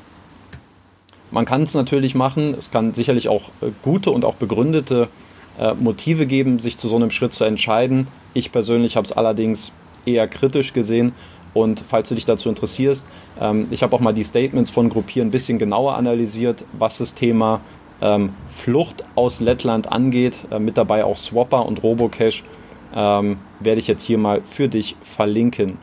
man 1.30 1.45
kann 1.45 1.62
es 1.62 1.75
natürlich 1.75 2.14
machen. 2.14 2.54
Es 2.56 2.71
kann 2.71 2.95
sicherlich 2.95 3.28
auch 3.28 3.50
äh, 3.61 3.71
gute 3.83 4.11
und 4.11 4.25
auch 4.25 4.35
begründete 4.35 5.09
äh, 5.59 5.75
Motive 5.75 6.26
geben, 6.26 6.59
sich 6.59 6.78
zu 6.78 6.88
so 6.88 6.97
einem 6.97 7.11
Schritt 7.11 7.33
zu 7.33 7.45
entscheiden. 7.45 8.06
Ich 8.35 8.52
persönlich 8.52 8.97
habe 8.97 9.04
es 9.04 9.12
allerdings 9.12 9.73
eher 10.04 10.28
kritisch 10.28 10.73
gesehen. 10.73 11.12
Und 11.54 11.83
falls 11.88 12.11
du 12.11 12.14
dich 12.14 12.26
dazu 12.26 12.49
interessierst, 12.49 13.06
ähm, 13.40 13.66
ich 13.71 13.83
habe 13.83 13.97
auch 13.97 14.00
mal 14.00 14.12
die 14.12 14.25
Statements 14.25 14.71
von 14.71 14.88
Gruppier 14.88 15.25
ein 15.25 15.30
bisschen 15.30 15.59
genauer 15.59 15.97
analysiert, 15.97 16.64
was 16.78 16.99
das 16.99 17.14
Thema 17.14 17.61
ähm, 18.00 18.35
Flucht 18.47 19.04
aus 19.14 19.40
Lettland 19.40 19.90
angeht. 19.90 20.45
Äh, 20.50 20.59
mit 20.59 20.76
dabei 20.76 21.04
auch 21.04 21.16
Swapper 21.16 21.66
und 21.66 21.83
Robocash. 21.83 22.45
Ähm, 22.95 23.38
werde 23.60 23.80
ich 23.80 23.88
jetzt 23.88 24.04
hier 24.04 24.18
mal 24.18 24.42
für 24.44 24.68
dich 24.68 24.96
verlinken. 25.02 25.78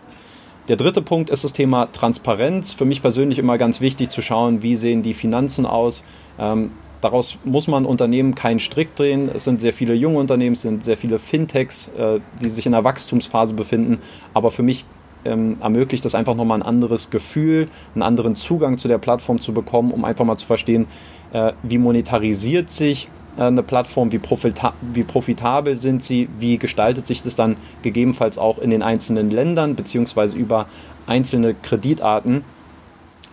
Der 0.69 0.77
dritte 0.77 1.01
Punkt 1.01 1.29
ist 1.29 1.43
das 1.43 1.51
Thema 1.51 1.87
Transparenz. 1.91 2.73
Für 2.73 2.85
mich 2.85 3.01
persönlich 3.01 3.37
immer 3.37 3.57
ganz 3.57 3.81
wichtig 3.81 4.09
zu 4.09 4.21
schauen, 4.21 4.63
wie 4.63 4.77
sehen 4.77 5.03
die 5.03 5.13
Finanzen 5.13 5.65
aus. 5.65 6.05
Ähm, 6.39 6.71
daraus 7.01 7.37
muss 7.43 7.67
man 7.67 7.85
Unternehmen 7.85 8.33
keinen 8.33 8.59
Strick 8.59 8.95
drehen. 8.95 9.29
Es 9.33 9.43
sind 9.43 9.59
sehr 9.59 9.73
viele 9.73 9.93
junge 9.93 10.19
Unternehmen, 10.19 10.53
es 10.53 10.61
sind 10.61 10.85
sehr 10.85 10.95
viele 10.95 11.19
Fintechs, 11.19 11.89
äh, 11.97 12.21
die 12.41 12.49
sich 12.49 12.65
in 12.65 12.73
einer 12.73 12.85
Wachstumsphase 12.85 13.53
befinden. 13.55 13.99
Aber 14.33 14.51
für 14.51 14.63
mich 14.63 14.85
ähm, 15.25 15.57
ermöglicht 15.61 16.05
das 16.05 16.15
einfach 16.15 16.35
nochmal 16.35 16.59
ein 16.59 16.65
anderes 16.65 17.09
Gefühl, 17.09 17.67
einen 17.93 18.03
anderen 18.03 18.35
Zugang 18.35 18.77
zu 18.77 18.87
der 18.87 18.99
Plattform 18.99 19.41
zu 19.41 19.53
bekommen, 19.53 19.91
um 19.91 20.05
einfach 20.05 20.23
mal 20.23 20.37
zu 20.37 20.47
verstehen, 20.47 20.87
äh, 21.33 21.51
wie 21.63 21.77
monetarisiert 21.77 22.69
sich 22.69 23.09
eine 23.37 23.63
Plattform, 23.63 24.11
wie, 24.11 24.19
profita 24.19 24.73
wie 24.81 25.03
profitabel 25.03 25.75
sind 25.75 26.03
sie, 26.03 26.29
wie 26.39 26.57
gestaltet 26.57 27.05
sich 27.05 27.21
das 27.21 27.35
dann 27.35 27.57
gegebenenfalls 27.81 28.37
auch 28.37 28.59
in 28.59 28.69
den 28.69 28.83
einzelnen 28.83 29.31
Ländern 29.31 29.75
beziehungsweise 29.75 30.37
über 30.37 30.67
einzelne 31.07 31.53
Kreditarten. 31.53 32.43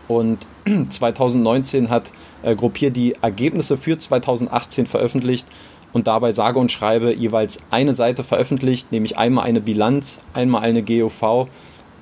Und 0.08 0.46
2019 0.90 1.90
hat 1.90 2.10
äh, 2.42 2.56
Gruppier 2.56 2.90
die 2.90 3.16
Ergebnisse 3.20 3.76
für 3.76 3.98
2018 3.98 4.86
veröffentlicht 4.86 5.46
und 5.92 6.06
dabei 6.06 6.32
sage 6.32 6.58
und 6.58 6.72
schreibe 6.72 7.14
jeweils 7.14 7.58
eine 7.70 7.94
Seite 7.94 8.24
veröffentlicht, 8.24 8.92
nämlich 8.92 9.18
einmal 9.18 9.44
eine 9.44 9.60
Bilanz, 9.60 10.18
einmal 10.34 10.62
eine 10.62 10.82
GOV 10.82 11.48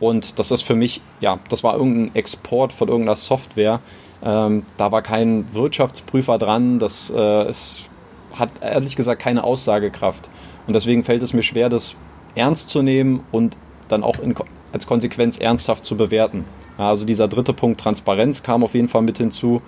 und 0.00 0.38
das 0.38 0.50
ist 0.50 0.62
für 0.62 0.74
mich, 0.74 1.00
ja, 1.20 1.38
das 1.48 1.64
war 1.64 1.74
irgendein 1.74 2.14
Export 2.14 2.72
von 2.72 2.88
irgendeiner 2.88 3.16
Software. 3.16 3.80
Ähm, 4.22 4.64
da 4.76 4.90
war 4.90 5.02
kein 5.02 5.52
Wirtschaftsprüfer 5.52 6.38
dran, 6.38 6.78
das 6.78 7.10
äh, 7.10 7.42
es 7.44 7.88
hat 8.34 8.50
ehrlich 8.60 8.96
gesagt 8.96 9.20
keine 9.20 9.44
Aussagekraft. 9.44 10.28
Und 10.66 10.74
deswegen 10.74 11.04
fällt 11.04 11.22
es 11.22 11.32
mir 11.32 11.42
schwer, 11.42 11.68
das 11.68 11.94
ernst 12.34 12.68
zu 12.68 12.82
nehmen 12.82 13.24
und 13.32 13.56
dann 13.88 14.02
auch 14.02 14.18
in, 14.18 14.34
als 14.72 14.86
Konsequenz 14.86 15.38
ernsthaft 15.38 15.84
zu 15.84 15.96
bewerten. 15.96 16.44
Also 16.76 17.04
dieser 17.04 17.26
dritte 17.26 17.52
Punkt, 17.52 17.80
Transparenz, 17.80 18.42
kam 18.42 18.62
auf 18.62 18.74
jeden 18.74 18.88
Fall 18.88 19.02
mit 19.02 19.18
hinzu. 19.18 19.62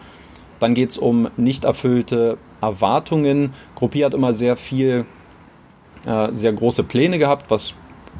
Dann 0.60 0.74
geht 0.74 0.90
es 0.90 0.98
um 0.98 1.28
nicht 1.36 1.64
erfüllte 1.64 2.38
Erwartungen. 2.60 3.52
Gruppier 3.74 4.06
hat 4.06 4.14
immer 4.14 4.32
sehr 4.34 4.56
viel, 4.56 5.06
äh, 6.06 6.28
sehr 6.32 6.52
große 6.52 6.84
Pläne 6.84 7.18
gehabt, 7.18 7.50
was 7.50 7.74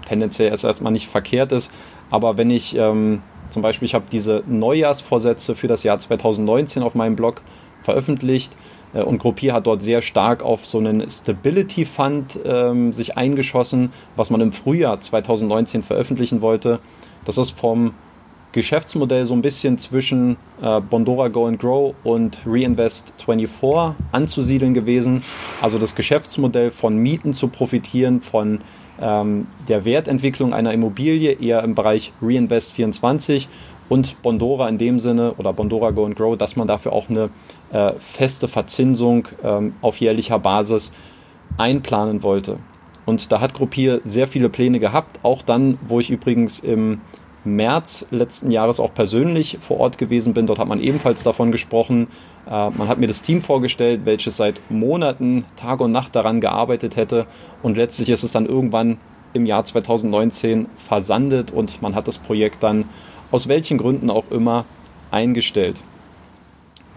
tendenziell 0.07 0.51
erst 0.51 0.65
erstmal 0.65 0.93
nicht 0.93 1.09
verkehrt 1.09 1.53
ist. 1.53 1.71
Aber 2.11 2.37
wenn 2.39 2.51
ich 2.51 2.75
ähm, 2.77 3.23
zum 3.51 3.63
Beispiel, 3.63 3.87
ich 3.87 3.95
habe 3.95 4.07
diese 4.11 4.43
Neujahrsvorsätze 4.47 5.55
für 5.55 5.69
das 5.69 5.83
Jahr 5.83 5.99
2019 5.99 6.83
auf 6.83 6.95
meinem 6.95 7.17
Blog 7.17 7.43
veröffentlicht 7.83 8.53
äh, 8.95 9.03
und 9.03 9.19
Gruppier 9.19 9.53
hat 9.53 9.67
dort 9.67 9.83
sehr 9.83 10.03
stark 10.03 10.43
auf 10.43 10.67
so 10.67 10.79
einen 10.79 11.09
Stability 11.11 11.85
Fund 11.85 12.39
ähm, 12.45 12.93
sich 12.93 13.17
eingeschossen, 13.17 13.93
was 14.17 14.31
man 14.31 14.41
im 14.41 14.53
Frühjahr 14.53 15.01
2019 15.01 15.83
veröffentlichen 15.83 16.41
wollte. 16.41 16.81
Das 17.25 17.39
ist 17.39 17.51
vom 17.51 17.95
Geschäftsmodell 18.53 19.27
so 19.27 19.35
ein 19.35 19.43
bisschen 19.43 19.79
zwischen 19.79 20.37
äh, 20.61 20.81
Bondora 20.81 21.29
Go 21.29 21.47
and 21.47 21.61
Grow 21.61 21.95
und 22.03 22.39
Reinvest 22.45 23.13
24 23.25 23.97
anzusiedeln 24.11 24.75
gewesen. 24.75 25.23
Also 25.61 25.79
das 25.79 25.95
Geschäftsmodell 25.95 26.73
von 26.73 26.97
Mieten 26.97 27.33
zu 27.33 27.47
profitieren, 27.47 28.23
von 28.23 28.61
ähm, 29.01 29.47
der 29.69 29.85
Wertentwicklung 29.85 30.53
einer 30.53 30.73
Immobilie 30.73 31.33
eher 31.33 31.63
im 31.63 31.75
Bereich 31.75 32.13
Reinvest 32.21 32.73
24 32.73 33.49
und 33.89 34.23
Bondora 34.23 34.69
in 34.69 34.79
dem 34.79 35.01
Sinne 35.01 35.35
oder 35.35 35.53
Bondora 35.53 35.91
Go 35.91 36.07
and 36.07 36.17
Grow, 36.17 36.37
dass 36.37 36.57
man 36.57 36.69
dafür 36.69 36.93
auch 36.93 37.11
eine 37.11 37.31
äh, 37.73 37.93
feste 37.99 38.49
Verzinsung 38.49 39.27
ähm, 39.43 39.75
auf 39.83 39.99
jährlicher 39.99 40.39
Basis 40.39 40.93
einplanen 41.59 42.23
wollte. 42.23 42.59
Und 43.05 43.33
da 43.33 43.41
hat 43.41 43.55
Gruppier 43.55 44.01
sehr 44.05 44.29
viele 44.29 44.49
Pläne 44.49 44.79
gehabt, 44.79 45.19
auch 45.25 45.43
dann, 45.43 45.79
wo 45.87 45.99
ich 45.99 46.11
übrigens 46.11 46.61
im 46.61 47.01
März 47.45 48.07
letzten 48.11 48.51
Jahres 48.51 48.81
auch 48.81 48.95
persönlich 48.95 49.59
vor 49.61 49.81
Ort 49.81 49.99
gewesen 49.99 50.35
bin. 50.35 50.47
Dort 50.47 50.59
hat 50.59 50.69
man 50.69 50.81
ebenfalls 50.81 51.23
davon 51.23 51.51
gesprochen. 51.51 52.09
Äh, 52.47 52.71
man 52.71 52.89
hat 52.89 52.99
mir 52.99 53.07
das 53.07 53.23
Team 53.23 53.43
vorgestellt, 53.43 54.03
welches 54.05 54.37
seit 54.37 54.61
Monaten 54.71 55.45
Tag 55.57 55.81
und 55.81 55.93
Nacht 55.93 56.15
daran 56.17 56.41
gearbeitet 56.41 56.97
hätte. 56.97 57.27
Und 57.63 57.77
letztlich 57.77 58.11
ist 58.11 58.23
es 58.23 58.33
dann 58.33 58.47
irgendwann 58.47 58.99
im 59.33 59.47
Jahr 59.47 59.65
2019 59.65 60.67
versandet 60.77 61.53
und 61.53 61.83
man 61.83 61.95
hat 61.95 62.09
das 62.09 62.19
Projekt 62.19 62.63
dann 62.63 62.87
aus 63.31 63.49
welchen 63.49 63.79
Gründen 63.79 64.11
auch 64.11 64.31
immer 64.31 64.65
eingestellt. 65.11 65.77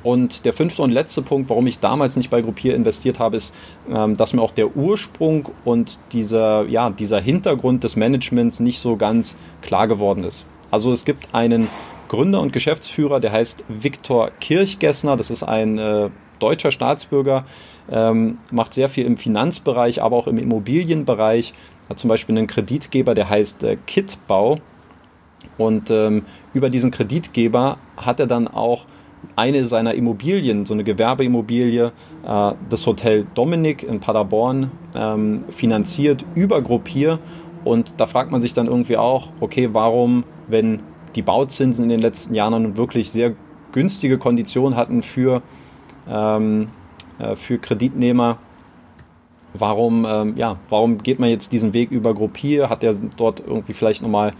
Und 0.03 0.43
der 0.43 0.51
fünfte 0.51 0.81
und 0.81 0.91
letzte 0.91 1.21
Punkt, 1.21 1.49
warum 1.49 1.65
ich 1.65 1.79
damals 1.79 2.17
nicht 2.17 2.29
bei 2.29 2.41
Gruppier 2.41 2.75
investiert 2.75 3.19
habe, 3.19 3.37
ist, 3.37 3.53
ähm, 3.89 4.17
dass 4.17 4.33
mir 4.33 4.41
auch 4.41 4.51
der 4.51 4.75
Ursprung 4.75 5.49
und 5.63 5.97
dieser, 6.11 6.67
ja, 6.67 6.89
dieser 6.89 7.21
Hintergrund 7.21 7.85
des 7.85 7.95
Managements 7.95 8.59
nicht 8.59 8.79
so 8.79 8.97
ganz 8.97 9.35
klar 9.61 9.87
geworden 9.87 10.25
ist. 10.25 10.45
Also 10.71 10.91
es 10.91 11.05
gibt 11.05 11.33
einen 11.33 11.69
Gründer 12.13 12.41
und 12.41 12.53
Geschäftsführer, 12.53 13.19
der 13.19 13.31
heißt 13.31 13.63
Viktor 13.67 14.29
Kirchgessner, 14.39 15.17
das 15.17 15.31
ist 15.31 15.41
ein 15.41 15.79
äh, 15.79 16.11
deutscher 16.37 16.69
Staatsbürger, 16.69 17.43
ähm, 17.89 18.37
macht 18.51 18.75
sehr 18.75 18.87
viel 18.87 19.07
im 19.07 19.17
Finanzbereich, 19.17 20.03
aber 20.03 20.15
auch 20.17 20.27
im 20.27 20.37
Immobilienbereich, 20.37 21.55
hat 21.89 21.97
zum 21.97 22.09
Beispiel 22.09 22.37
einen 22.37 22.45
Kreditgeber, 22.45 23.15
der 23.15 23.29
heißt 23.29 23.63
äh, 23.63 23.77
Kitbau. 23.87 24.59
Und 25.57 25.89
ähm, 25.89 26.25
über 26.53 26.69
diesen 26.69 26.91
Kreditgeber 26.91 27.79
hat 27.97 28.19
er 28.19 28.27
dann 28.27 28.47
auch 28.47 28.85
eine 29.35 29.65
seiner 29.65 29.95
Immobilien, 29.95 30.67
so 30.67 30.75
eine 30.75 30.83
Gewerbeimmobilie, 30.83 31.93
äh, 32.27 32.51
das 32.69 32.85
Hotel 32.85 33.25
Dominik 33.33 33.81
in 33.81 33.99
Paderborn, 33.99 34.69
ähm, 34.93 35.45
finanziert 35.49 36.23
über 36.35 36.61
Gruppier. 36.61 37.17
Und 37.63 37.95
da 37.97 38.05
fragt 38.05 38.29
man 38.29 38.39
sich 38.39 38.53
dann 38.53 38.67
irgendwie 38.67 38.97
auch, 38.97 39.29
okay, 39.39 39.69
warum, 39.71 40.25
wenn 40.47 40.81
die 41.15 41.21
Bauzinsen 41.21 41.83
in 41.83 41.89
den 41.89 41.99
letzten 41.99 42.33
Jahren 42.33 42.77
wirklich 42.77 43.11
sehr 43.11 43.33
günstige 43.71 44.17
Konditionen 44.17 44.77
hatten 44.77 45.01
für, 45.01 45.41
ähm, 46.07 46.69
äh, 47.19 47.35
für 47.35 47.57
Kreditnehmer, 47.57 48.37
warum, 49.53 50.05
ähm, 50.09 50.33
ja, 50.37 50.57
warum 50.69 50.97
geht 50.99 51.19
man 51.19 51.29
jetzt 51.29 51.51
diesen 51.51 51.73
Weg 51.73 51.91
über 51.91 52.13
Gruppier? 52.13 52.69
Hat 52.69 52.83
er 52.83 52.95
dort 53.17 53.41
irgendwie 53.45 53.73
vielleicht 53.73 54.01
nochmal 54.01 54.33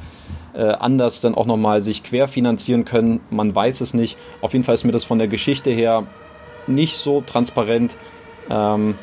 äh, 0.54 0.64
anders 0.64 1.22
dann 1.22 1.36
auch 1.36 1.46
nochmal 1.46 1.82
sich 1.82 2.04
querfinanzieren 2.04 2.86
können. 2.86 3.20
Man 3.30 3.54
weiß 3.54 3.82
es 3.82 3.94
nicht. 3.94 4.18
Auf 4.42 4.54
jeden 4.54 4.64
Fall 4.64 4.76
ist 4.76 4.84
mir 4.84 4.92
das 4.92 5.04
von 5.04 5.18
der 5.18 5.28
Geschichte 5.28 5.72
her 5.72 6.06
nicht 6.68 6.98
so 6.98 7.22
transparent 7.22 7.96
ähm, 8.50 8.96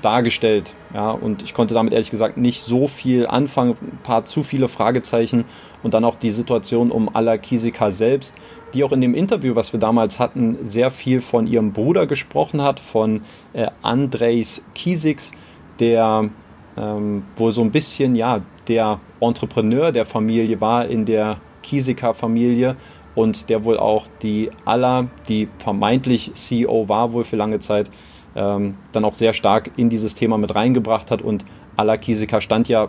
dargestellt. 0.00 0.74
Ja, 0.94 1.10
und 1.10 1.42
ich 1.42 1.54
konnte 1.54 1.74
damit 1.74 1.92
ehrlich 1.92 2.10
gesagt 2.10 2.36
nicht 2.36 2.62
so 2.62 2.88
viel 2.88 3.26
anfangen. 3.26 3.76
Ein 3.80 3.98
paar 4.02 4.24
zu 4.24 4.42
viele 4.42 4.68
Fragezeichen 4.68 5.44
und 5.82 5.94
dann 5.94 6.04
auch 6.04 6.16
die 6.16 6.30
Situation 6.30 6.90
um 6.90 7.14
Ala 7.14 7.36
Kisika 7.38 7.92
selbst, 7.92 8.36
die 8.74 8.84
auch 8.84 8.92
in 8.92 9.00
dem 9.00 9.14
Interview, 9.14 9.54
was 9.54 9.72
wir 9.72 9.80
damals 9.80 10.18
hatten, 10.18 10.58
sehr 10.62 10.90
viel 10.90 11.20
von 11.20 11.46
ihrem 11.46 11.72
Bruder 11.72 12.06
gesprochen 12.06 12.62
hat, 12.62 12.80
von 12.80 13.22
äh, 13.52 13.66
Andrejs 13.82 14.62
Kisiks, 14.74 15.32
der 15.78 16.30
ähm, 16.76 17.24
wohl 17.36 17.52
so 17.52 17.62
ein 17.62 17.70
bisschen 17.70 18.14
ja 18.14 18.40
der 18.68 19.00
Entrepreneur 19.20 19.92
der 19.92 20.06
Familie 20.06 20.60
war 20.60 20.86
in 20.86 21.04
der 21.04 21.38
Kiesika-Familie 21.62 22.76
und 23.14 23.50
der 23.50 23.64
wohl 23.64 23.78
auch 23.78 24.06
die 24.22 24.50
Aller, 24.64 25.08
die 25.28 25.48
vermeintlich 25.58 26.32
CEO 26.34 26.88
war 26.88 27.12
wohl 27.12 27.24
für 27.24 27.36
lange 27.36 27.60
Zeit, 27.60 27.90
ähm, 28.34 28.76
dann 28.92 29.04
auch 29.04 29.14
sehr 29.14 29.32
stark 29.32 29.70
in 29.76 29.88
dieses 29.88 30.14
Thema 30.14 30.38
mit 30.38 30.54
reingebracht 30.54 31.10
hat 31.10 31.22
und 31.22 31.44
Aller 31.76 31.98
Kiesika 31.98 32.40
stand 32.40 32.68
ja 32.68 32.88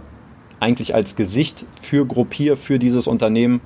eigentlich 0.60 0.96
als 0.96 1.16
Gesicht 1.16 1.66
für 1.82 2.06
Gruppier, 2.06 2.58
für 2.58 2.80
dieses 2.80 3.08
Unternehmen. 3.08 3.62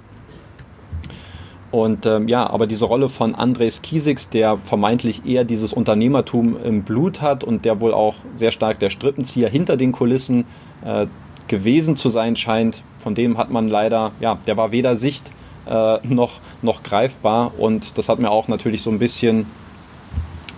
Und 1.69 2.05
ähm, 2.05 2.27
ja, 2.27 2.49
aber 2.49 2.65
diese 2.65 2.85
Rolle 2.85 3.09
von 3.09 3.35
Andres 3.35 3.81
Kiesiks, 3.81 4.29
der 4.29 4.57
vermeintlich 4.63 5.25
eher 5.25 5.43
dieses 5.43 5.73
Unternehmertum 5.73 6.55
im 6.63 6.83
Blut 6.83 7.21
hat 7.21 7.43
und 7.43 7.65
der 7.65 7.81
wohl 7.81 7.93
auch 7.93 8.15
sehr 8.35 8.51
stark 8.51 8.79
der 8.79 8.89
Strippenzieher 8.89 9.49
hinter 9.49 9.75
den 9.75 9.91
Kulissen 9.91 10.45
äh, 10.83 11.07
gewesen 11.47 11.95
zu 11.95 12.09
sein 12.09 12.35
scheint. 12.35 12.83
Von 12.97 13.15
dem 13.15 13.37
hat 13.37 13.51
man 13.51 13.67
leider, 13.67 14.11
ja, 14.19 14.37
der 14.47 14.55
war 14.57 14.71
weder 14.71 14.95
Sicht 14.95 15.31
äh, 15.67 15.97
noch, 16.07 16.39
noch 16.61 16.83
greifbar 16.83 17.51
und 17.57 17.97
das 17.97 18.07
hat 18.07 18.19
mir 18.19 18.31
auch 18.31 18.47
natürlich 18.47 18.81
so 18.81 18.89
ein 18.89 18.99
bisschen 18.99 19.45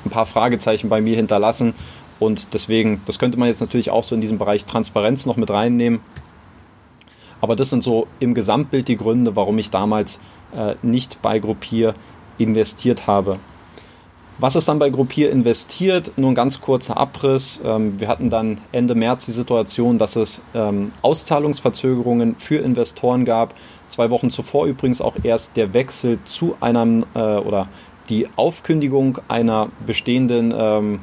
ein 0.06 0.10
paar 0.10 0.26
Fragezeichen 0.26 0.90
bei 0.90 1.02
mir 1.02 1.16
hinterlassen 1.16 1.74
und 2.20 2.54
deswegen, 2.54 3.02
das 3.06 3.18
könnte 3.18 3.40
man 3.40 3.48
jetzt 3.48 3.62
natürlich 3.62 3.92
auch 3.92 4.04
so 4.04 4.14
in 4.14 4.22
diesem 4.22 4.38
Bereich 4.38 4.66
Transparenz 4.66 5.26
noch 5.26 5.38
mit 5.38 5.50
reinnehmen. 5.50 6.02
Aber 7.42 7.56
das 7.56 7.70
sind 7.70 7.82
so 7.84 8.08
im 8.20 8.34
Gesamtbild 8.34 8.90
die 8.90 8.98
Gründe, 8.98 9.36
warum 9.38 9.58
ich 9.58 9.70
damals 9.70 10.20
äh, 10.54 10.76
nicht 10.82 11.22
bei 11.22 11.40
Gruppier 11.40 11.96
investiert 12.38 13.08
habe. 13.08 13.40
Was 14.42 14.56
ist 14.56 14.70
dann 14.70 14.80
bei 14.80 14.90
Gruppier 14.90 15.32
investiert? 15.32 16.18
Nur 16.18 16.32
ein 16.32 16.36
ganz 16.36 16.62
kurzer 16.62 16.98
Abriss. 16.98 17.60
Ähm, 17.64 18.00
wir 18.00 18.08
hatten 18.08 18.30
dann 18.30 18.60
Ende 18.72 18.96
März 18.96 19.26
die 19.26 19.34
Situation, 19.34 19.98
dass 19.98 20.16
es 20.16 20.42
ähm, 20.54 20.92
Auszahlungsverzögerungen 21.02 22.36
für 22.38 22.58
Investoren 22.58 23.26
gab. 23.26 23.54
Zwei 23.90 24.10
Wochen 24.12 24.30
zuvor 24.30 24.66
übrigens 24.66 25.02
auch 25.02 25.16
erst 25.24 25.58
der 25.58 25.74
Wechsel 25.74 26.24
zu 26.24 26.56
einem 26.62 27.06
äh, 27.16 27.20
oder 27.20 27.68
die 28.10 28.28
Aufkündigung 28.36 29.20
einer 29.28 29.70
bestehenden 29.86 30.54
ähm, 30.56 31.00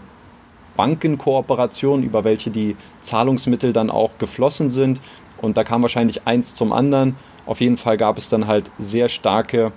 Bankenkooperation, 0.77 2.03
über 2.03 2.25
welche 2.25 2.51
die 2.51 2.77
Zahlungsmittel 3.01 3.73
dann 3.73 3.91
auch 3.91 4.19
geflossen 4.19 4.71
sind. 4.71 5.01
Und 5.41 5.57
da 5.57 5.65
kam 5.65 5.83
wahrscheinlich 5.83 6.27
eins 6.27 6.55
zum 6.55 6.73
anderen. 6.73 7.17
Auf 7.47 7.61
jeden 7.61 7.77
Fall 7.77 7.97
gab 7.97 8.19
es 8.19 8.29
dann 8.29 8.47
halt 8.47 8.71
sehr 8.79 9.09
starke 9.09 9.73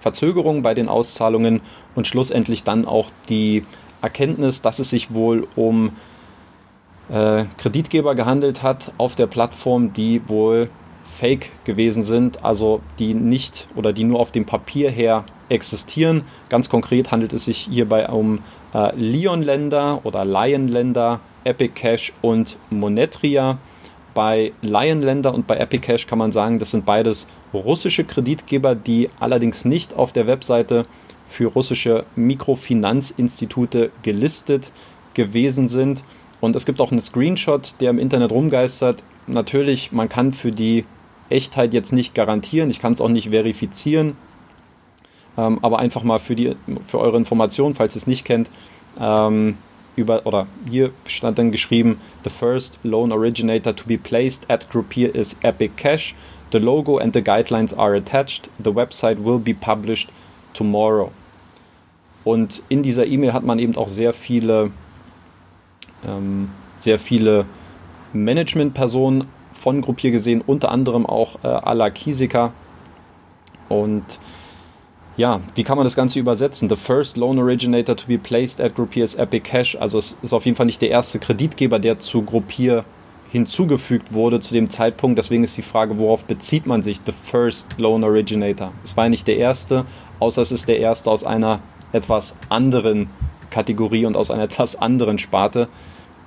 Verzögerungen 0.00 0.62
bei 0.62 0.74
den 0.74 0.88
Auszahlungen 0.88 1.60
und 1.94 2.06
schlussendlich 2.06 2.64
dann 2.64 2.86
auch 2.86 3.10
die 3.28 3.64
Erkenntnis, 4.02 4.62
dass 4.62 4.78
es 4.78 4.90
sich 4.90 5.12
wohl 5.12 5.48
um 5.56 5.92
äh, 7.10 7.44
Kreditgeber 7.56 8.14
gehandelt 8.14 8.62
hat 8.62 8.92
auf 8.98 9.14
der 9.14 9.26
Plattform, 9.26 9.92
die 9.92 10.22
wohl 10.28 10.70
fake 11.04 11.50
gewesen 11.64 12.02
sind, 12.02 12.44
also 12.44 12.80
die 12.98 13.14
nicht 13.14 13.66
oder 13.74 13.92
die 13.92 14.04
nur 14.04 14.20
auf 14.20 14.30
dem 14.30 14.44
Papier 14.44 14.90
her 14.90 15.24
existieren. 15.48 16.24
Ganz 16.48 16.68
konkret 16.68 17.10
handelt 17.10 17.32
es 17.32 17.44
sich 17.44 17.68
hierbei 17.70 18.08
um 18.08 18.40
äh, 18.74 18.94
Leon-Länder 18.96 20.00
oder 20.04 20.24
Lion-Länder, 20.24 21.20
Epic 21.44 21.72
Cash 21.74 22.12
und 22.22 22.56
Monetria. 22.70 23.58
Bei 24.14 24.52
Lion-Länder 24.62 25.32
und 25.32 25.46
bei 25.46 25.56
Epic 25.56 25.86
Cash 25.86 26.06
kann 26.06 26.18
man 26.18 26.32
sagen, 26.32 26.58
das 26.58 26.72
sind 26.72 26.84
beides 26.84 27.26
russische 27.54 28.04
Kreditgeber, 28.04 28.74
die 28.74 29.10
allerdings 29.20 29.64
nicht 29.64 29.94
auf 29.94 30.12
der 30.12 30.26
Webseite 30.26 30.86
für 31.26 31.46
russische 31.46 32.04
Mikrofinanzinstitute 32.16 33.90
gelistet 34.02 34.72
gewesen 35.14 35.68
sind. 35.68 36.02
Und 36.40 36.56
es 36.56 36.66
gibt 36.66 36.80
auch 36.80 36.90
einen 36.90 37.02
Screenshot, 37.02 37.74
der 37.80 37.90
im 37.90 37.98
Internet 37.98 38.32
rumgeistert. 38.32 39.02
Natürlich, 39.26 39.92
man 39.92 40.08
kann 40.08 40.32
für 40.32 40.52
die 40.52 40.84
Echtheit 41.28 41.74
jetzt 41.74 41.92
nicht 41.92 42.14
garantieren, 42.14 42.70
ich 42.70 42.80
kann 42.80 42.92
es 42.92 43.00
auch 43.00 43.08
nicht 43.08 43.30
verifizieren, 43.30 44.16
ähm, 45.38 45.58
aber 45.62 45.78
einfach 45.78 46.02
mal 46.02 46.18
für, 46.18 46.34
die, 46.34 46.56
für 46.86 46.98
eure 46.98 47.16
Information, 47.16 47.74
falls 47.74 47.94
ihr 47.94 47.98
es 47.98 48.06
nicht 48.06 48.24
kennt, 48.24 48.50
ähm, 49.00 49.56
über, 49.96 50.26
oder 50.26 50.46
hier 50.68 50.90
stand 51.06 51.38
dann 51.38 51.50
geschrieben, 51.50 52.00
the 52.24 52.30
first 52.30 52.78
loan 52.82 53.12
originator 53.12 53.74
to 53.74 53.84
be 53.86 53.96
placed 53.96 54.48
at 54.50 54.68
Groupier 54.70 55.14
is 55.14 55.36
Epic 55.42 55.72
Cash. 55.76 56.14
The 56.50 56.58
logo 56.58 56.98
and 56.98 57.12
the 57.12 57.20
guidelines 57.20 57.76
are 57.76 57.94
attached. 57.94 58.48
The 58.62 58.74
website 58.74 59.22
will 59.22 59.38
be 59.38 59.54
published 59.54 60.10
tomorrow. 60.54 61.12
Und 62.24 62.62
in 62.68 62.82
dieser 62.82 63.06
E-Mail 63.06 63.32
hat 63.32 63.44
man 63.44 63.58
eben 63.58 63.76
auch 63.76 63.88
sehr 63.88 64.12
viele, 64.12 64.70
ähm, 66.06 66.50
sehr 66.78 66.98
viele 66.98 67.44
Managementpersonen 68.12 69.24
von 69.52 69.82
Gruppier 69.82 70.10
gesehen, 70.10 70.42
unter 70.46 70.70
anderem 70.70 71.04
auch 71.04 71.36
äh, 71.42 71.48
Ala 71.48 71.90
Kisika. 71.90 72.52
Und 73.68 74.18
ja, 75.18 75.40
wie 75.56 75.64
kann 75.64 75.76
man 75.76 75.84
das 75.84 75.96
Ganze 75.96 76.20
übersetzen? 76.20 76.68
The 76.68 76.76
first 76.76 77.16
loan 77.16 77.40
originator 77.40 77.96
to 77.96 78.06
be 78.06 78.18
placed 78.18 78.60
at 78.60 78.76
Groupier's 78.76 79.16
Epic 79.16 79.40
Cash. 79.40 79.76
Also 79.76 79.98
es 79.98 80.16
ist 80.22 80.32
auf 80.32 80.46
jeden 80.46 80.56
Fall 80.56 80.66
nicht 80.66 80.80
der 80.80 80.90
erste 80.90 81.18
Kreditgeber, 81.18 81.80
der 81.80 81.98
zu 81.98 82.22
Groupier 82.22 82.84
hinzugefügt 83.30 84.12
wurde 84.12 84.38
zu 84.38 84.54
dem 84.54 84.70
Zeitpunkt. 84.70 85.18
Deswegen 85.18 85.42
ist 85.42 85.56
die 85.56 85.62
Frage, 85.62 85.98
worauf 85.98 86.24
bezieht 86.24 86.66
man 86.66 86.82
sich? 86.82 87.00
The 87.04 87.10
first 87.10 87.66
loan 87.78 88.04
originator. 88.04 88.72
Es 88.84 88.96
war 88.96 89.08
nicht 89.08 89.26
der 89.26 89.38
erste, 89.38 89.86
außer 90.20 90.40
es 90.40 90.52
ist 90.52 90.68
der 90.68 90.78
erste 90.78 91.10
aus 91.10 91.24
einer 91.24 91.58
etwas 91.92 92.36
anderen 92.48 93.10
Kategorie 93.50 94.06
und 94.06 94.16
aus 94.16 94.30
einer 94.30 94.44
etwas 94.44 94.76
anderen 94.76 95.18
Sparte. 95.18 95.66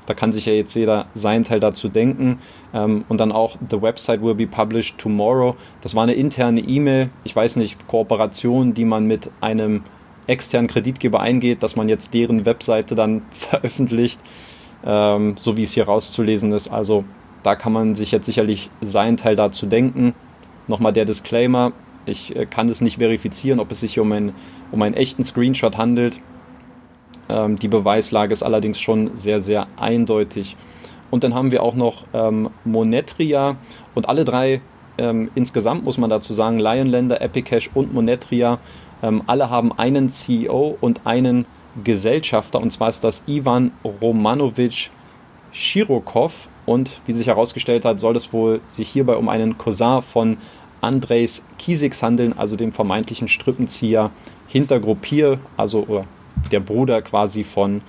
Da 0.05 0.13
kann 0.13 0.31
sich 0.31 0.45
ja 0.45 0.53
jetzt 0.53 0.73
jeder 0.73 1.07
seinen 1.13 1.43
Teil 1.43 1.59
dazu 1.59 1.89
denken. 1.89 2.39
Ähm, 2.73 3.05
und 3.07 3.19
dann 3.19 3.31
auch, 3.31 3.57
the 3.69 3.81
website 3.81 4.21
will 4.21 4.35
be 4.35 4.47
published 4.47 4.97
tomorrow. 4.97 5.55
Das 5.81 5.95
war 5.95 6.03
eine 6.03 6.13
interne 6.13 6.61
E-Mail, 6.61 7.09
ich 7.23 7.35
weiß 7.35 7.55
nicht, 7.57 7.87
Kooperation, 7.87 8.73
die 8.73 8.85
man 8.85 9.05
mit 9.05 9.29
einem 9.41 9.83
externen 10.27 10.67
Kreditgeber 10.67 11.19
eingeht, 11.19 11.63
dass 11.63 11.75
man 11.75 11.89
jetzt 11.89 12.13
deren 12.13 12.45
Webseite 12.45 12.95
dann 12.95 13.23
veröffentlicht, 13.31 14.19
ähm, 14.85 15.35
so 15.37 15.57
wie 15.57 15.63
es 15.63 15.71
hier 15.71 15.85
rauszulesen 15.85 16.51
ist. 16.53 16.69
Also 16.69 17.03
da 17.43 17.55
kann 17.55 17.73
man 17.73 17.95
sich 17.95 18.11
jetzt 18.11 18.25
sicherlich 18.25 18.69
seinen 18.81 19.17
Teil 19.17 19.35
dazu 19.35 19.65
denken. 19.65 20.13
Nochmal 20.67 20.93
der 20.93 21.05
Disclaimer, 21.05 21.73
ich 22.05 22.35
äh, 22.35 22.45
kann 22.45 22.69
es 22.69 22.81
nicht 22.81 22.97
verifizieren, 22.97 23.59
ob 23.59 23.71
es 23.71 23.81
sich 23.81 23.99
um, 23.99 24.11
ein, 24.11 24.33
um 24.71 24.81
einen 24.81 24.95
echten 24.95 25.23
Screenshot 25.23 25.77
handelt. 25.77 26.17
Ähm, 27.31 27.57
die 27.57 27.67
Beweislage 27.67 28.33
ist 28.33 28.43
allerdings 28.43 28.79
schon 28.79 29.15
sehr, 29.15 29.41
sehr 29.41 29.67
eindeutig. 29.77 30.55
Und 31.09 31.23
dann 31.23 31.33
haben 31.33 31.51
wir 31.51 31.63
auch 31.63 31.75
noch 31.75 32.03
ähm, 32.13 32.49
Monetria. 32.63 33.55
Und 33.95 34.07
alle 34.09 34.23
drei 34.25 34.61
ähm, 34.97 35.31
insgesamt 35.35 35.83
muss 35.83 35.97
man 35.97 36.09
dazu 36.09 36.33
sagen, 36.33 36.59
Lionländer, 36.59 37.21
Epicash 37.21 37.69
und 37.73 37.93
Monetria, 37.93 38.59
ähm, 39.01 39.23
alle 39.27 39.49
haben 39.49 39.77
einen 39.77 40.09
CEO 40.09 40.77
und 40.79 41.01
einen 41.05 41.45
Gesellschafter. 41.83 42.59
Und 42.59 42.71
zwar 42.71 42.89
ist 42.89 43.03
das 43.03 43.23
Ivan 43.27 43.71
Romanovic 44.01 44.89
Shirokov. 45.51 46.49
Und 46.65 46.91
wie 47.05 47.13
sich 47.13 47.27
herausgestellt 47.27 47.85
hat, 47.85 47.99
soll 47.99 48.15
es 48.15 48.31
wohl 48.31 48.61
sich 48.67 48.87
hierbei 48.89 49.15
um 49.15 49.29
einen 49.29 49.57
Cousin 49.57 50.01
von 50.01 50.37
Andres 50.79 51.43
Kiesiks 51.57 52.01
handeln, 52.01 52.33
also 52.37 52.55
dem 52.55 52.71
vermeintlichen 52.71 53.27
Strippenzieher 53.27 54.11
hinter 54.47 54.79
Gruppier, 54.79 55.39
also 55.57 56.05
der 56.51 56.59
Bruder 56.59 57.01
quasi 57.01 57.43
von 57.43 57.81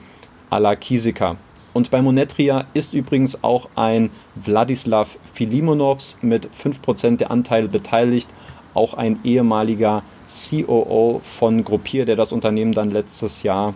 Ala 0.50 0.76
Kisika. 0.76 1.36
Und 1.72 1.90
bei 1.90 2.02
Monetria 2.02 2.66
ist 2.74 2.92
übrigens 2.92 3.42
auch 3.42 3.68
ein 3.76 4.10
Wladislav 4.34 5.18
Filimonovs 5.32 6.18
mit 6.20 6.48
5% 6.48 7.16
der 7.16 7.30
Anteile 7.30 7.68
beteiligt, 7.68 8.28
auch 8.74 8.94
ein 8.94 9.18
ehemaliger 9.24 10.02
COO 10.28 11.20
von 11.22 11.64
Gruppier, 11.64 12.04
der 12.04 12.16
das 12.16 12.32
Unternehmen 12.32 12.72
dann 12.72 12.90
letztes 12.90 13.42
Jahr 13.42 13.74